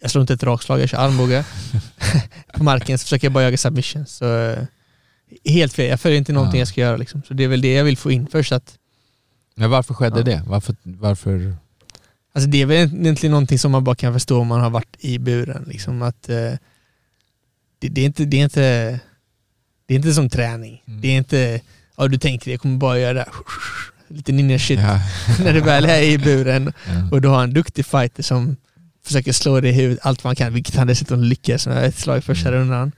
[0.00, 1.44] Jag slår inte ett rakslag, jag kör armbåge.
[2.54, 4.06] På marken så försöker jag bara jaga submission.
[4.06, 4.58] Så, eh,
[5.44, 6.60] helt fel, jag följer inte någonting Ja.
[6.60, 7.22] jag ska göra liksom.
[7.28, 8.78] Så det är väl det jag vill få in först att
[9.54, 10.24] Men varför skedde Ja.
[10.24, 10.42] det?
[10.46, 11.56] Varför, varför?
[12.32, 14.96] Alltså det är väl egentligen någonting som man bara kan förstå om man har varit
[14.98, 15.64] i buren.
[15.66, 16.52] Liksom att, eh,
[17.78, 19.00] det, det, är inte, det, är inte,
[19.86, 20.82] det är inte som träning.
[20.86, 21.00] Mm.
[21.00, 21.60] Det är inte,
[21.96, 23.32] ja du tänker jag kommer bara göra det här.
[24.08, 24.80] lite ninja shit.
[24.80, 25.00] Ja.
[25.44, 27.08] När du väl är i buren Ja.
[27.12, 28.56] och du har en duktig fighter som
[29.08, 32.18] försöker slå dig i huvudet allt man kan, vilket han dessutom lyckas med ett slag
[32.18, 32.60] i första Mm.
[32.60, 32.92] rundan.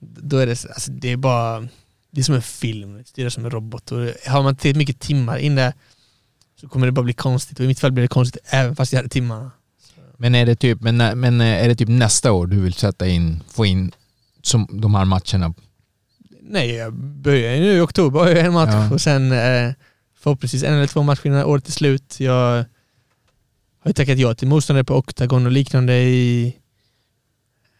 [0.00, 1.60] Då är det, alltså det är bara,
[2.10, 3.92] det är som en film, det är som en robot.
[3.92, 5.72] Och har man tillräckligt mycket timmar in där
[6.60, 7.58] så kommer det bara bli konstigt.
[7.58, 9.50] Och i mitt fall blir det konstigt även fast jag hade timmarna.
[10.16, 13.42] Men är det typ, men, men är det typ nästa år du vill sätta in,
[13.48, 13.92] få in
[14.42, 15.54] som de här matcherna?
[16.42, 18.90] Nej, jag börjar nu i oktober, jag en match Ja.
[18.94, 19.72] och sen eh,
[20.20, 22.20] förhoppningsvis en eller två matcher innan året är slut.
[22.20, 22.64] Jag
[23.80, 26.56] har ju tackat ja till motståndare på Octagon och liknande i...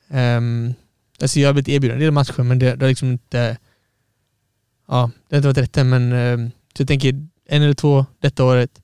[0.09, 0.75] Um,
[1.21, 3.59] alltså jag har blivit erbjuden en del matcher men det, det har liksom inte...
[4.89, 8.07] Ja, det har inte varit rätt än men ehm, så jag tänker en eller två
[8.19, 8.83] detta året.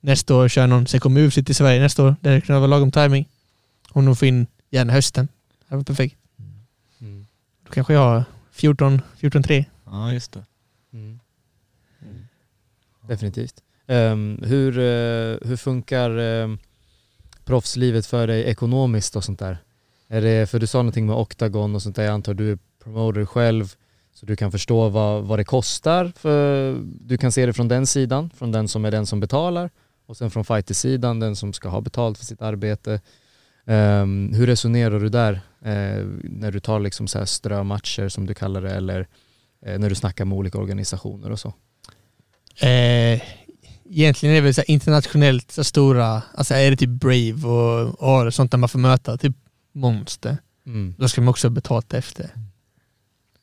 [0.00, 2.16] Nästa år kör någon, sen kommer UFC till Sverige nästa år.
[2.20, 3.28] Det kan vara lagom timing.
[3.90, 5.28] Om de får in gärna hösten.
[5.68, 6.16] Det var perfekt.
[7.00, 7.26] Mm.
[7.66, 9.64] Då kanske jag har 14, 14-3.
[9.84, 10.44] Ja, just det.
[10.92, 11.20] Mm.
[13.08, 13.62] Definitivt.
[13.92, 16.58] Ehm, hur, eh, hur funkar ehm,
[17.44, 19.58] proffslivet för dig ekonomiskt och sånt där?
[20.08, 22.58] Är det, för du sa någonting med Octagon och sånt där, jag antar du är
[22.84, 23.74] promoter själv
[24.14, 26.12] så du kan förstå vad, vad det kostar.
[26.16, 29.70] För du kan se det från den sidan, från den som är den som betalar
[30.06, 33.00] och sen från fighter-sidan, den som ska ha betalt för sitt arbete.
[33.64, 38.34] Um, hur resonerar du där eh, när du tar liksom så här strömatcher som du
[38.34, 39.06] kallar det eller
[39.66, 41.54] eh, när du snackar med olika organisationer och så?
[42.66, 43.22] Eh,
[43.92, 48.34] egentligen är det väl så internationellt så stora, alltså är det typ Brave och och
[48.34, 49.36] sånt där man får möta typ
[49.72, 50.36] monster.
[50.66, 50.94] Mm.
[50.98, 52.30] Då ska man också ha betalt efter.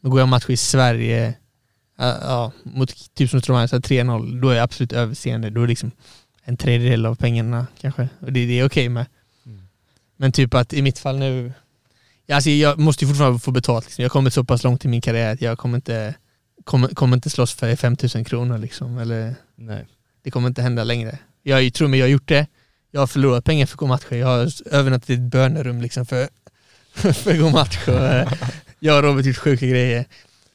[0.01, 1.33] Då går jag match i Sverige,
[1.97, 5.49] ja, ja, mot typ som här 3-0, då är jag absolut överseende.
[5.49, 5.91] Då är det liksom
[6.43, 8.09] en tredjedel av pengarna kanske.
[8.19, 9.05] Och det, det är okej med.
[9.45, 9.61] Mm.
[10.17, 11.53] Men typ att i mitt fall nu,
[12.25, 13.85] ja, alltså jag måste ju fortfarande få betalt.
[13.85, 14.01] Liksom.
[14.01, 16.15] Jag har kommit så pass långt i min karriär att jag kommer inte,
[16.63, 18.97] kommer, kommer inte slåss för 5000 kronor liksom.
[18.97, 19.85] Eller, Nej.
[20.21, 21.17] Det kommer inte hända längre.
[21.43, 22.47] Jag tror mig, jag har gjort det.
[22.91, 24.15] Jag har förlorat pengar för att gå matcher.
[24.15, 26.27] Jag har övernattat i ett bönerum liksom för,
[27.13, 27.87] för att gå match.
[27.87, 28.33] Och, eh,
[28.79, 30.05] jag och Robert gjort sjuka grejer.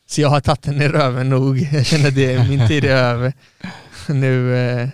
[0.06, 1.58] Så jag har tagit den i röven nog.
[1.72, 3.32] Jag känner att det min tid är över.
[4.08, 4.88] Nu, eh,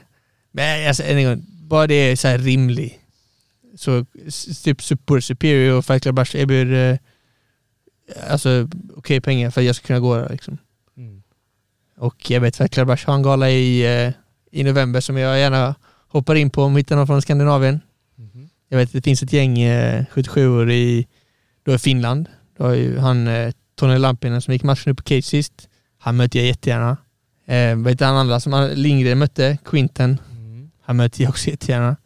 [0.52, 2.98] men alltså, en gång, bara det är så här rimlig.
[3.76, 4.06] Så
[4.64, 9.76] typ Super Superior och Fight Club Rush erbjuder eh, alltså okej pengar för att jag
[9.76, 10.58] ska kunna gå där liksom.
[10.96, 11.22] Mm.
[11.96, 13.86] Och jag vet Fight Club Rush har en gala i,
[14.50, 15.74] i november som jag gärna
[16.08, 17.80] hoppar in på om hittar någon från Skandinavien.
[18.16, 18.48] Mhm.
[18.68, 21.06] Jag vet att det finns ett gäng eh, 77 i
[21.62, 22.28] då i Finland.
[22.56, 25.68] Då har ju han eh, Tony Lampinen som gick matchen nu på Cage sist.
[25.98, 26.96] Han möter jag jättegärna.
[27.46, 30.20] Eh, vet han andra som Lindgren mötte, Quinten.
[30.30, 30.70] Mm.
[30.82, 31.96] Han möter jag också jättegärna.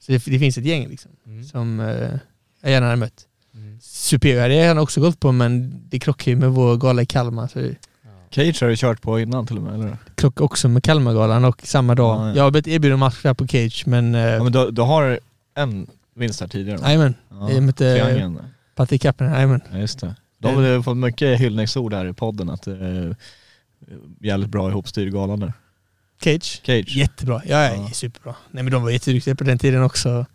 [0.00, 1.44] Så det, det finns ett gäng liksom Mm.
[1.44, 2.10] som eh,
[2.62, 3.26] jag gärna hade mött.
[3.54, 3.78] Mm.
[3.82, 7.06] Superior hade jag gärna också gått på men det krockar ju med vår gala i
[7.06, 7.48] Kalmar.
[7.48, 7.70] Så
[8.34, 9.96] Cage har du kört på innan till och med eller?
[10.14, 12.20] krockar också med Kalmargalan och samma dag.
[12.20, 12.36] Ja, ja.
[12.36, 14.14] Jag har blivit erbjuden match där på Cage men...
[14.14, 15.20] Ja Eh, men du, du har
[15.54, 16.78] en vinst här tidigare?
[16.82, 18.38] Jajamän, Ja, jag mötte triangeln.
[18.74, 19.60] Patrik Kappinen, jajamän.
[19.72, 20.14] Ja just det.
[20.38, 23.16] De har fått mycket hyllningsord här i podden att det är
[24.20, 25.52] jävligt bra ihopstyrd galan där.
[26.24, 26.60] Cage.
[26.66, 26.96] Cage.
[26.96, 27.74] Jättebra, ja, ja.
[27.74, 27.90] Ja.
[27.92, 28.34] superbra.
[28.50, 30.26] Nej men de var jätteduktiga på den tiden också.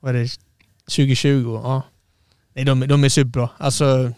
[0.00, 0.28] Var det
[0.84, 1.60] 2020?
[1.64, 1.82] Ja.
[2.54, 3.48] Nej de, de är superbra.
[3.58, 4.12] Alltså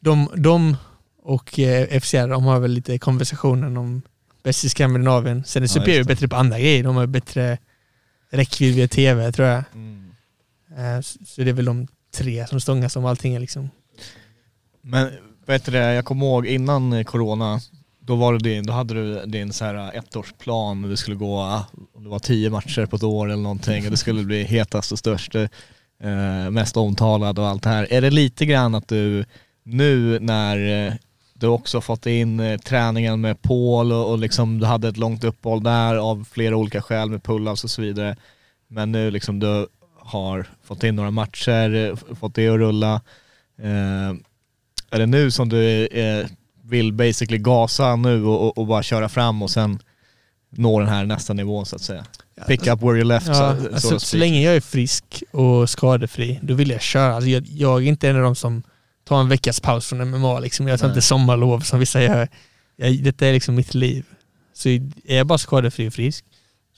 [0.00, 0.76] de, de
[1.24, 4.02] och eh, FCR de har väl lite konversationen om
[4.42, 5.44] bäst i Skandinavien.
[5.44, 6.84] Sen är Ja, Superior bättre på andra grejer.
[6.84, 7.58] De har bättre
[8.30, 9.64] räckvidd via TV tror jag.
[9.74, 10.10] Mm.
[10.76, 13.70] Eh, så det är väl de tre som stångas om allting liksom.
[14.82, 15.10] Men
[15.46, 17.60] det, jag kommer ihåg innan eh, corona,
[18.00, 21.16] då, var det din, då hade du din så här eh, ettårsplan och det skulle
[21.16, 24.24] gå, ah, om det var tio matcher på ett år eller någonting och det skulle
[24.24, 27.92] bli hetast och störst, eh, mest omtalad och allt det här.
[27.92, 29.24] Är det lite grann att du
[29.64, 30.98] nu när
[31.34, 35.24] du också fått in eh, träningen med Paul och, och liksom du hade ett långt
[35.24, 38.16] uppehåll där av flera olika skäl med pull-ups och så vidare.
[38.68, 39.66] Men nu liksom du
[39.98, 42.94] har fått in några matcher, eh, fått det att rulla.
[43.58, 44.10] Eh,
[44.90, 46.26] är det nu som du eh,
[46.62, 49.78] vill basically gasa nu och, och, och bara köra fram och sen
[50.50, 52.04] nå den här nästa nivån så att säga?
[52.48, 55.70] Pick up where you left Ja, så, alltså, så, så länge jag är frisk och
[55.70, 57.14] skadefri, då vill jag köra.
[57.14, 58.62] Alltså, jag, jag är inte en av de som
[59.04, 60.40] tar en veckas paus från MMA.
[60.40, 60.68] Liksom.
[60.68, 60.92] Jag tar Nej.
[60.96, 62.28] inte sommarlov som vissa gör.
[62.76, 64.04] Jag, detta är liksom mitt liv.
[64.52, 66.24] Så är jag bara skadefri och frisk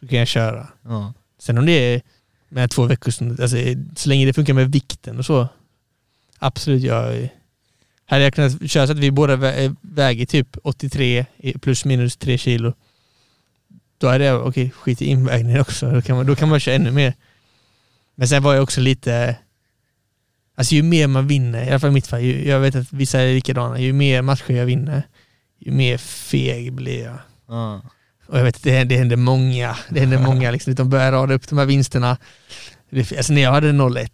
[0.00, 0.68] så kan jag köra.
[0.84, 1.12] Ja.
[1.38, 2.02] Sen om det är
[2.48, 3.12] med två veckor,
[3.42, 3.56] alltså,
[3.96, 5.48] så länge det funkar med vikten och så.
[6.38, 7.28] Absolut, jag
[8.06, 12.16] hade jag kunnat köra så att vi båda vä- väger typ 83 i- plus minus
[12.16, 12.72] 3 kilo.
[13.98, 15.90] Då är det okej, skit i invägningen också.
[15.90, 17.14] Då kan, man, då kan man köra ännu mer.
[18.14, 19.36] Men sen var jag också lite...
[20.58, 22.92] Alltså ju mer man vinner, i alla fall i mitt fall, ju, jag vet att
[22.92, 25.02] vissa är likadana, ju mer matcher jag vinner,
[25.58, 27.18] ju mer feg blir jag.
[27.48, 27.82] Ja.
[28.26, 31.34] Och jag vet att det, det händer många, det händer många liksom, de börjar rada
[31.34, 32.16] upp de här vinsterna.
[32.90, 34.08] Det, alltså när jag hade 0-1,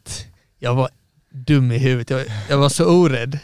[0.58, 0.88] jag var
[1.30, 3.38] dum i huvudet, jag, jag var så orädd.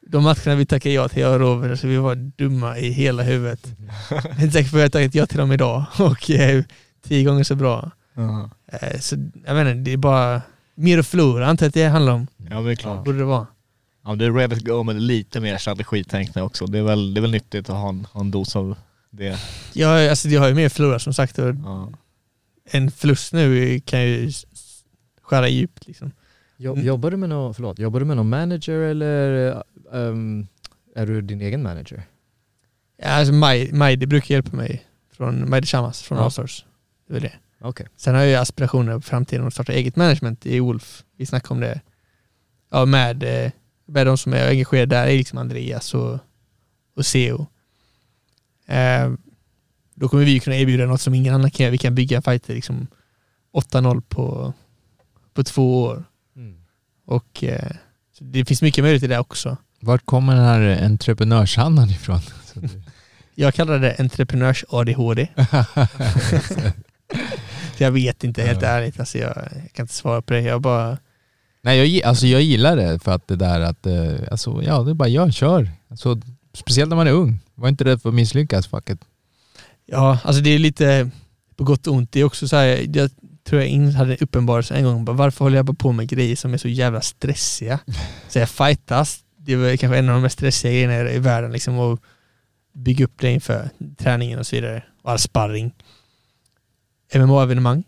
[0.00, 3.22] De matcherna vi tackade ja till, jag och Robert, alltså vi var dumma i hela
[3.22, 3.66] huvudet.
[4.10, 6.64] Jag är inte säker på att jag tagit ja till dem idag och eh,
[7.08, 7.90] tio gånger så bra.
[8.14, 8.50] Ja.
[8.72, 9.16] Eh, så
[9.46, 10.42] jag vet inte, det är bara
[10.78, 12.26] mer att förlora, antar jag att det handlar om.
[12.50, 13.04] ja, det är klart.
[13.04, 13.46] Borde det vara.
[14.04, 16.66] Ja, det är ready to go med lite mer strategitänk också.
[16.66, 18.74] Det är väl, det är väl nyttigt att ha en, ha en dos av
[19.10, 19.38] det.
[19.72, 21.38] Jag, alltså, jag har ju mer att förlora som sagt.
[21.38, 21.92] Ja.
[22.70, 24.30] en förlust nu kan ju
[25.22, 25.86] skära djupt.
[25.86, 26.12] Liksom.
[26.56, 26.86] Jo, Mm.
[26.86, 29.50] jobbar, du med någon, förlåt, jobbar du med någon manager eller
[29.92, 30.46] ehm,
[30.96, 32.02] är du din egen manager?
[33.02, 34.84] Ja, alltså Maj, Maj, det brukar hjälpa mig.
[35.12, 36.24] Från Majde Chamas från Ja.
[36.24, 36.64] Allstars.
[37.08, 37.32] Det är det.
[37.60, 37.86] Okej.
[37.96, 41.04] Sen har jag ju aspirationer på framtiden att starta eget management i Wolf.
[41.16, 41.80] Vi snackade om det.
[42.70, 43.50] Ja, med, eh,
[43.86, 46.18] med de som är engagerade där är liksom Andreas och,
[46.96, 47.46] och Seo.
[48.66, 49.12] Eh,
[49.94, 51.70] Då kommer vi kunna erbjuda något som ingen annan kan göra.
[51.72, 52.86] Vi kan bygga fighter liksom
[53.52, 54.52] 8-0 på,
[55.34, 56.04] på två år.
[56.36, 56.56] Mm.
[57.06, 57.70] Och eh,
[58.20, 59.56] det finns mycket möjlighet i det också.
[59.80, 62.20] Vart kommer den här entreprenörsandan ifrån?
[63.34, 65.28] Jag kallar det entreprenörs-ADHD.
[67.78, 68.68] Så jag vet inte helt Ja.
[68.68, 69.00] ärligt.
[69.00, 70.40] Alltså jag, jag kan inte svara på det.
[70.40, 70.98] Jag bara...
[71.62, 74.90] Nej jag, alltså jag gillar det för att det där att, eh, alltså ja det
[74.90, 75.70] är bara gör, kör.
[75.90, 76.20] Alltså,
[76.54, 77.38] speciellt när man är ung.
[77.54, 79.00] Var inte rädd för att misslyckas, fuck it.
[79.86, 81.10] Ja, alltså det är lite
[81.56, 82.12] på gott och ont.
[82.12, 83.10] Det är också så här, jag
[83.44, 85.04] tror jag hade uppenbarelse en gång.
[85.04, 87.78] Bara, varför håller jag bara på med grejer som är så jävla stressiga?
[88.28, 89.20] Så jag fightas.
[89.36, 91.52] Det var kanske en av de mest stressiga grejerna i världen.
[91.52, 92.00] Liksom, att
[92.74, 93.68] bygga upp det inför
[93.98, 94.82] träningen och så vidare.
[95.02, 95.72] Och all sparring.
[97.14, 97.84] MMA-evenemang.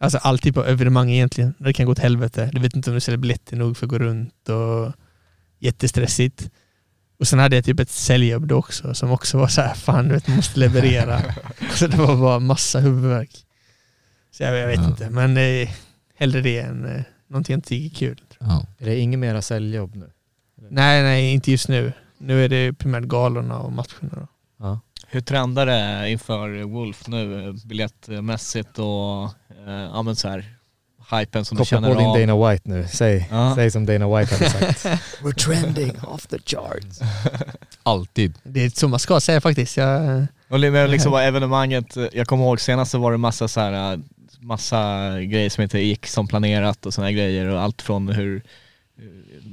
[0.00, 1.54] Alltså all typ av evenemang egentligen.
[1.58, 2.50] Det kan gå åt helvete.
[2.52, 4.92] Du vet inte om du säljer biljetter nog för att gå runt och
[5.58, 6.50] jättestressigt.
[7.18, 10.08] Och sen hade jag typ ett säljjobb då också som också var så här, fan
[10.08, 11.20] du vet, man måste leverera.
[11.74, 13.30] så det var bara massa huvudvärk.
[14.30, 14.86] Så jag, jag vet Ja.
[14.88, 15.68] inte, men eh,
[16.16, 18.20] hellre det än eh, någonting jag inte tycker är kul.
[18.40, 18.66] Ja.
[18.78, 20.10] Är det inget mera säljjobb nu?
[20.70, 21.92] Nej, nej, inte just nu.
[22.18, 24.10] Nu är det primärt galorna och matcherna.
[24.10, 24.26] Då.
[25.10, 29.24] Hur trendar det inför Wolf nu biljettmässigt och
[29.66, 30.44] eh, ja men så här
[31.10, 32.36] hypen som du Koppla känner på din av?
[32.36, 32.86] Dana White nu.
[32.88, 33.52] Säg, Ja.
[33.54, 34.84] säg som Dana White hade sagt.
[35.22, 37.00] We're trending off the charts.
[37.82, 38.34] Alltid.
[38.42, 39.76] Det är så man ska säga faktiskt.
[39.76, 43.92] Jag, Och liksom var evenemanget, jag kommer ihåg senast så var det massa så här,
[43.92, 43.98] eh,
[44.40, 48.42] massa grejer som inte gick som planerat och sådana grejer och allt från hur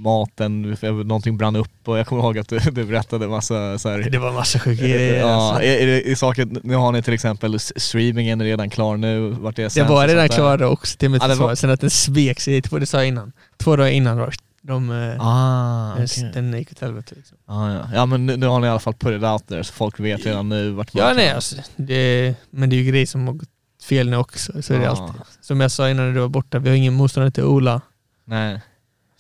[0.06, 4.10] maten, någonting brann upp och jag kommer ihåg att du, du berättade massa så här,
[4.10, 5.20] det var massa sjuka grejer.
[5.20, 5.64] Ja, alltså.
[5.64, 9.30] är, är det i saken, nu har ni till exempel streamingen är redan klar nu,
[9.30, 11.48] vart är Det sen var och redan klar då också till mitt Ja, det försvar.
[11.48, 13.32] var- Sen att den svek sig, det var det sa jag innan.
[13.58, 14.30] Två dagar innan då,
[14.62, 16.32] de, eh, Ah, den, okej.
[16.34, 17.16] den gick åt helvete.
[17.16, 17.38] Liksom.
[17.46, 17.80] ah, ja.
[17.94, 20.00] ja men nu, nu har ni i alla fall put it out there så folk
[20.00, 23.28] vet redan nu vart man Ja, nej, alltså, det, men det är ju grejer som
[23.28, 23.50] har gått
[23.90, 24.62] fel nu också.
[24.62, 24.90] Så är det Ja.
[24.90, 25.22] alltid.
[25.42, 27.82] Som jag sa innan du var borta, vi har ingen motståndare till Ola.
[28.26, 28.62] Nej.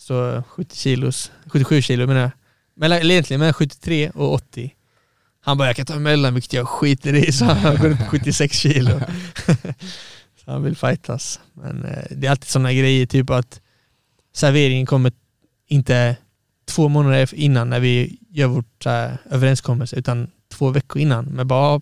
[0.07, 2.31] Så 70 kilos, 77 kilo menar jag.
[2.75, 4.75] Mellan, eller egentligen mellan 73 och 80.
[5.41, 8.05] Han bara, jag kan ta emellan vilket jag skiter i, så han går upp på
[8.05, 8.99] 76 kilo.
[10.45, 11.39] så han vill fightas.
[11.53, 13.61] Men eh, det är alltid sådana grejer, typ att
[14.35, 15.11] serveringen kommer
[15.67, 16.17] inte
[16.65, 21.25] två månader innan när vi gör vårt här, överenskommelse, utan två veckor innan.
[21.25, 21.81] Men bara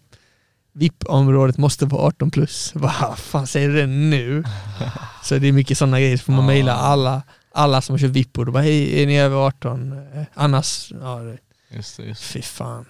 [0.74, 2.72] VIP-området måste vara 18 plus.
[2.76, 4.44] Vad fan säger du det nu?
[5.24, 7.22] Så det är mycket sådana grejer, så får man mejla alla,
[7.54, 9.92] alla som köpt VIP-bord och bara hej, är ni över 18?
[10.14, 11.38] Eh, Annars, ja, det-
[11.76, 12.28] Just det, just det.
[12.28, 12.86] fy fan.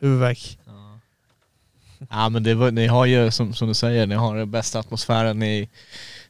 [0.00, 0.58] Huvudvärk.
[0.66, 0.98] Ja.
[2.10, 4.78] ja men det var, ni har ju som, som du säger, ni har den bästa
[4.78, 5.68] atmosfären i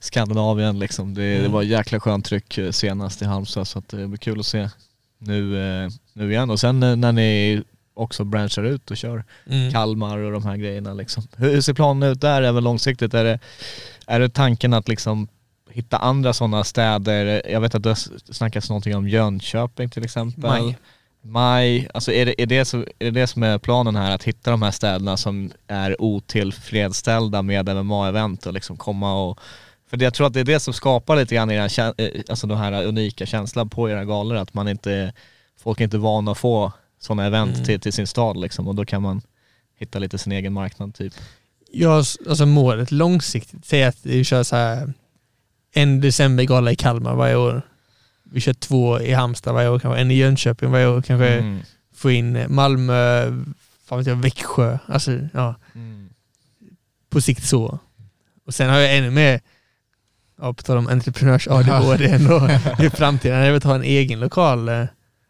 [0.01, 1.15] Skandinavien liksom.
[1.15, 1.53] Det, det Mm.
[1.53, 4.69] var jäkla skönt tryck eh, senast i Halmstad så att det blir kul att se
[5.19, 6.51] nu, eh, nu igen.
[6.51, 7.63] Och sen eh, när ni
[7.95, 9.73] också branchar ut och kör Mm.
[9.73, 11.23] Kalmar och de här grejerna liksom.
[11.37, 13.15] Hur, hur ser planen ut där även långsiktigt?
[13.15, 13.39] Är det,
[14.07, 15.29] är det tanken att liksom
[15.71, 17.43] hitta andra sådana städer?
[17.51, 20.51] Jag vet att det har snackats någonting om Jönköping till exempel.
[20.51, 20.79] Maj.
[21.23, 24.15] Maj, alltså är det, är, det så, är det det som är planen här?
[24.15, 29.41] Att hitta de här städerna som är otillfredsställda med MMA-event och liksom komma och
[29.91, 31.65] för jag tror att det är det som skapar lite grann era,
[31.99, 35.13] eh, alltså den här unika känslan på era galor, att man inte,
[35.61, 37.65] folk är inte vana att få sådana event Mm.
[37.65, 39.23] till, till sin stad liksom och då kan man
[39.79, 41.13] hitta lite sin egen marknad typ.
[41.73, 44.93] Jag, alltså målet långsiktigt, säg att vi kör så här
[45.83, 47.63] en decembergala i Kalmar varje år.
[48.33, 51.61] Vi kör två i Halmstad varje år, kanske en i Jönköping varje år, kanske Mm.
[51.95, 53.25] få in Malmö,
[53.89, 54.79] fan vet jag, Växjö.
[54.87, 56.09] Alltså, ja, Mm.
[57.11, 57.79] på sikt så.
[58.47, 59.41] Och sen har jag ännu mer,
[60.41, 62.05] ja, på tal om entreprenörs-ADHD
[62.87, 63.39] i framtiden.
[63.45, 64.85] Jag vill ha en egen lokal, eh,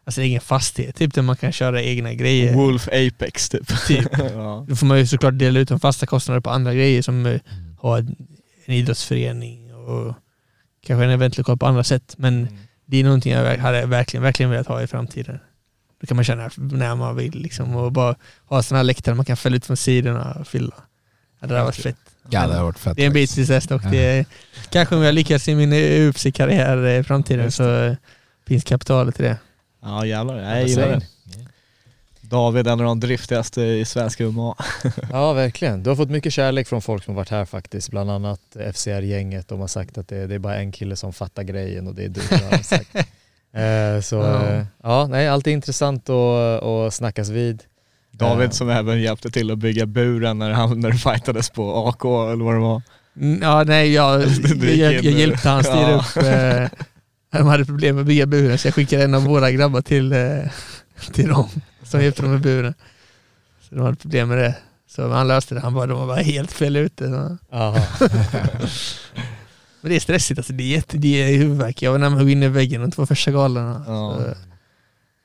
[0.05, 2.53] alltså egen fastighet, typ där man kan köra egna grejer.
[2.55, 3.87] Wolf Apex typ.
[3.87, 4.07] Typ.
[4.17, 4.65] ja.
[4.69, 7.39] Då får man ju såklart dela ut de fasta kostnaderna på andra grejer som eh,
[7.77, 8.15] ha en,
[8.65, 10.13] en idrottsförening och
[10.89, 12.15] kanske en eventlokal på andra sätt.
[12.17, 12.53] Men Mm.
[12.85, 15.39] det är någonting jag hade verkligen, verkligen velat ha i framtiden.
[16.01, 18.15] Då kan man känna när man vill liksom och bara
[18.45, 20.75] ha sådana här läktare man kan fälla ut från sidorna och fylla.
[21.39, 21.95] Ja, det hade varit fett.
[22.29, 22.95] Ja det har varit fett.
[22.95, 24.25] Det är en bit till dess och det är,
[24.69, 27.95] kanske om jag lyckas i min UFC-karriär i framtiden så
[28.47, 29.37] finns kapitalet till det.
[29.81, 31.01] Ja jävlar, jag gillar det.
[32.29, 34.55] David, en av de driftigaste i svensk MMA.
[35.11, 35.83] Ja, verkligen.
[35.83, 37.89] Du har fått mycket kärlek från folk som varit här faktiskt.
[37.91, 38.41] Bland annat
[38.73, 39.47] FCR-gänget.
[39.47, 42.03] De har sagt att det, det är bara en kille som fattar grejen och det
[42.03, 42.21] är du.
[43.53, 44.55] Eh, så Ja.
[44.55, 44.65] ja.
[44.83, 47.63] ja, nej, alltid intressant att, att snackas vid.
[48.11, 51.87] David Eh, som även hjälpte till att bygga buren när, han, när du fightades på
[51.87, 52.81] AK eller vad det var.
[53.21, 54.21] Mm, Ja, nej, jag,
[54.61, 55.97] jag, jag, hjälpte han styra Ja.
[55.97, 56.17] upp.
[56.23, 59.81] Eh, de hade problem med att bygga buren så jag skickade en av våra grabbar
[59.81, 60.17] till, eh,
[61.13, 61.49] till dem
[61.83, 62.73] som hjälpte dem med buren.
[63.61, 64.55] Så de hade problem med det.
[64.87, 65.61] Så han löste det.
[65.61, 67.03] Han bara, de var bara helt fel ute.
[69.81, 70.53] Men det är stressigt alltså.
[70.53, 71.81] Det är, jätte, det är huvudvärk.
[71.81, 73.83] Jag var närmare att gå in i väggen de två första galorna.
[73.87, 74.17] Ja.
[74.17, 74.33] Så,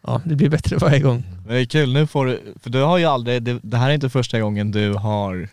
[0.07, 1.25] ja, det blir bättre varje gång.
[1.47, 3.91] Men det är kul, nu får du, för du har ju aldrig, det, det här
[3.91, 5.49] är inte första gången du har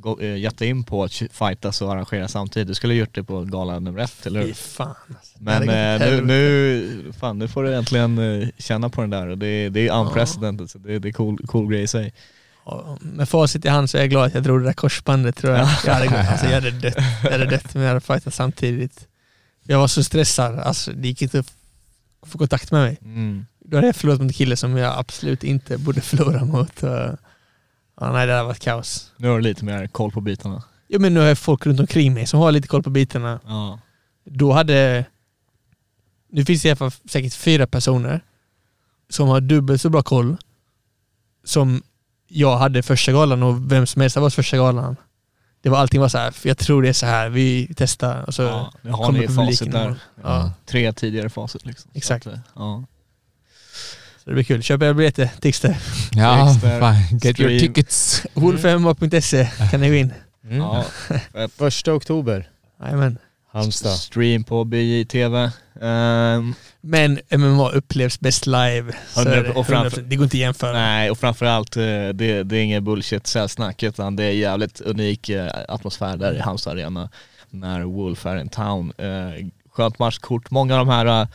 [0.00, 2.68] gå- eh, gett dig in på att fightas och arrangera samtidigt.
[2.68, 4.52] Du skulle ha gjort det på gala nummer ett, eller hur?
[4.54, 4.94] fan.
[5.08, 5.36] Alltså.
[5.38, 9.38] Men eh, nu, nu, fan, nu får du äntligen eh, känna på den där och
[9.38, 12.12] det, det är unprecedented, så det, det är cool, cool grej i sig.
[12.66, 15.36] Ja, Med facit i hand så är jag glad att jag drog det där korsbandet
[15.36, 15.68] tror jag.
[15.86, 16.94] Jag hade, gått, alltså, jag hade dött.
[17.24, 19.06] Jag hade dött men jag hade fightat samtidigt.
[19.64, 21.52] Jag var så stressad, alltså det gick inte att
[22.26, 22.98] få kontakt med mig.
[23.02, 23.46] Mm.
[23.64, 26.82] Då hade jag förlorat mot en kille som jag absolut inte borde förlora mot.
[28.00, 29.12] Ja, nej, det hade varit kaos.
[29.16, 30.62] Nu har du lite mer koll på bitarna.
[30.88, 33.40] Jo men nu har jag folk runt omkring mig som har lite koll på bitarna.
[33.46, 33.78] Ja.
[34.24, 35.04] Då hade...
[36.30, 38.20] Nu finns det i alla fall säkert fyra personer
[39.08, 40.36] som har dubbelt så bra koll
[41.44, 41.82] som
[42.28, 44.96] jag hade första galan och vem som helst har varit första galan.
[45.62, 48.24] Det var allting var så här, för jag tror det är så här, vi testar
[48.26, 49.94] och så ja, nu har kommer ni facit där.
[50.22, 51.90] Ja, Tre tidigare facit liksom.
[51.94, 52.26] Exakt.
[52.26, 52.84] att, eh, ja.
[54.30, 54.62] Det blir kul.
[54.62, 55.76] Köp era biljetter, Tixter.
[56.12, 57.18] Ja, fan.
[57.22, 58.22] Get your tickets.
[58.34, 60.12] Wolfmma.se kan ni gå in.
[60.44, 60.56] Mm.
[60.58, 60.84] Ja.
[61.58, 62.48] Första oktober,
[62.82, 63.18] Jajamän.
[63.52, 63.92] Halmstad.
[63.92, 65.50] Stream på BJ-TV.
[65.82, 68.92] Ehm, Men MMA upplevs bäst live.
[69.24, 70.08] Det, och framför- 100%.
[70.08, 70.72] det går inte att jämföra.
[70.72, 75.28] nej, och framförallt eh, det, det är inget bullshit säljsnack utan det är jävligt unik
[75.28, 77.08] eh, atmosfär där i Halmstad Arena
[77.50, 78.92] när Wolf är in town.
[78.98, 80.50] Eh, skönt matchkort.
[80.50, 81.28] Många av de här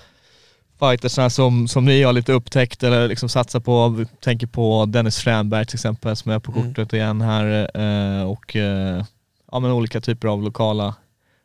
[0.79, 5.17] fightersna som, som ni har lite upptäckt eller liksom satsar på, vi tänker på Dennis
[5.19, 6.63] Fränberg till exempel som är på Mm.
[6.73, 9.05] kortet igen här eh, och eh,
[9.51, 10.95] ja, men olika typer av lokala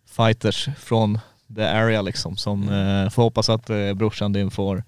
[0.08, 1.18] fighters från
[1.56, 3.04] the area liksom som Mm.
[3.04, 4.84] eh, får hoppas att eh, brorsan din får,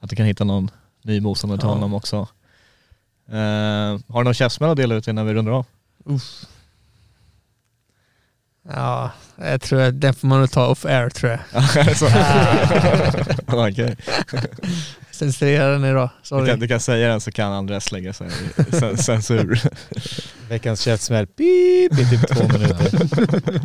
[0.00, 0.70] att du kan hitta någon
[1.02, 1.72] ny motståndare till Ja.
[1.74, 2.28] honom också.
[4.08, 5.66] Har du någon käftsmäll att dela ut innan vi rundar av?
[8.68, 9.10] Ja,
[9.40, 11.96] jag tror att den får man nog ta off air tror jag.
[11.96, 12.06] Så-
[13.68, 13.96] Okej.
[15.10, 16.48] Censurera den idag, Du, sorry.
[16.50, 18.26] kan, du kan säga den så kan Andreas lägga sig
[18.56, 19.60] i cen- censur.
[20.48, 23.60] Veckans käftsmäll, pip i typ två minuter.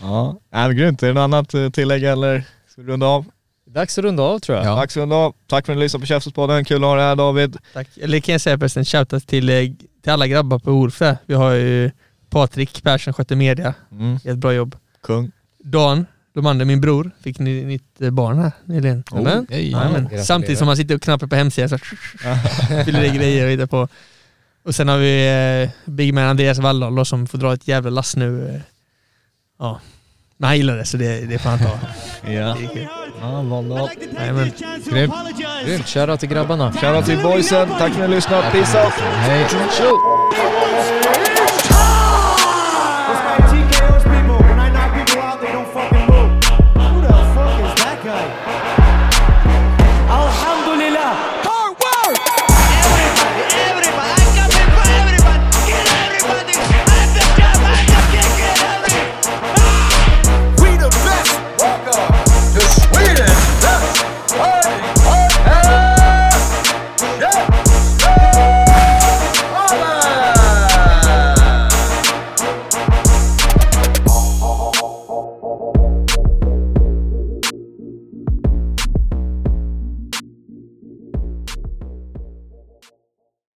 [0.00, 1.02] ja, men grymt.
[1.02, 3.24] Är det något annat eh, tillägg eller ska vi runda av?
[3.66, 4.66] Dags att runda av tror jag.
[4.66, 4.76] Ja.
[4.76, 5.34] Tack så runda av.
[5.46, 6.64] Tack för att ni lyssnade på Käftsmällspodden.
[6.64, 7.56] Kul att ha dig här David.
[7.72, 7.88] Tack.
[8.00, 9.56] Eller kan jag säga förresten, shoutout till, eh,
[10.02, 11.16] till alla grabbar på där.
[11.26, 11.90] Vi har ju
[12.36, 14.18] Patrik Persson sköter media, Mm.
[14.24, 14.76] ett bra jobb.
[15.02, 15.30] Kung.
[15.64, 19.04] Dan Lomander, min bror, fick ni, nytt eh, barn här nyligen.
[19.10, 19.46] Amen.
[19.50, 19.70] Hej.
[19.70, 19.92] Jajamän.
[20.02, 20.24] gratulerar.
[20.24, 21.78] Samtidigt som han sitter och knappar på hemsidan så
[22.84, 23.88] fyller i grejer och hittar på.
[24.64, 25.28] Och sen har vi
[25.86, 28.48] eh, Big Man Andreas Walldal då, som får dra ett jävla lass nu.
[28.48, 28.60] Eh,
[29.58, 29.80] ja.
[30.36, 31.78] Men han gillar det så det, det får han ta.
[32.30, 32.56] Ja.
[33.20, 33.88] Ja, to
[34.90, 35.14] Grymt.
[35.66, 36.72] Grymt, shoutout till grabbarna.
[36.72, 37.68] Shoutout till boysen.
[37.68, 38.50] Tack för att ni lyssnade.
[38.50, 38.92] Peace out.
[38.94, 39.46] Hej.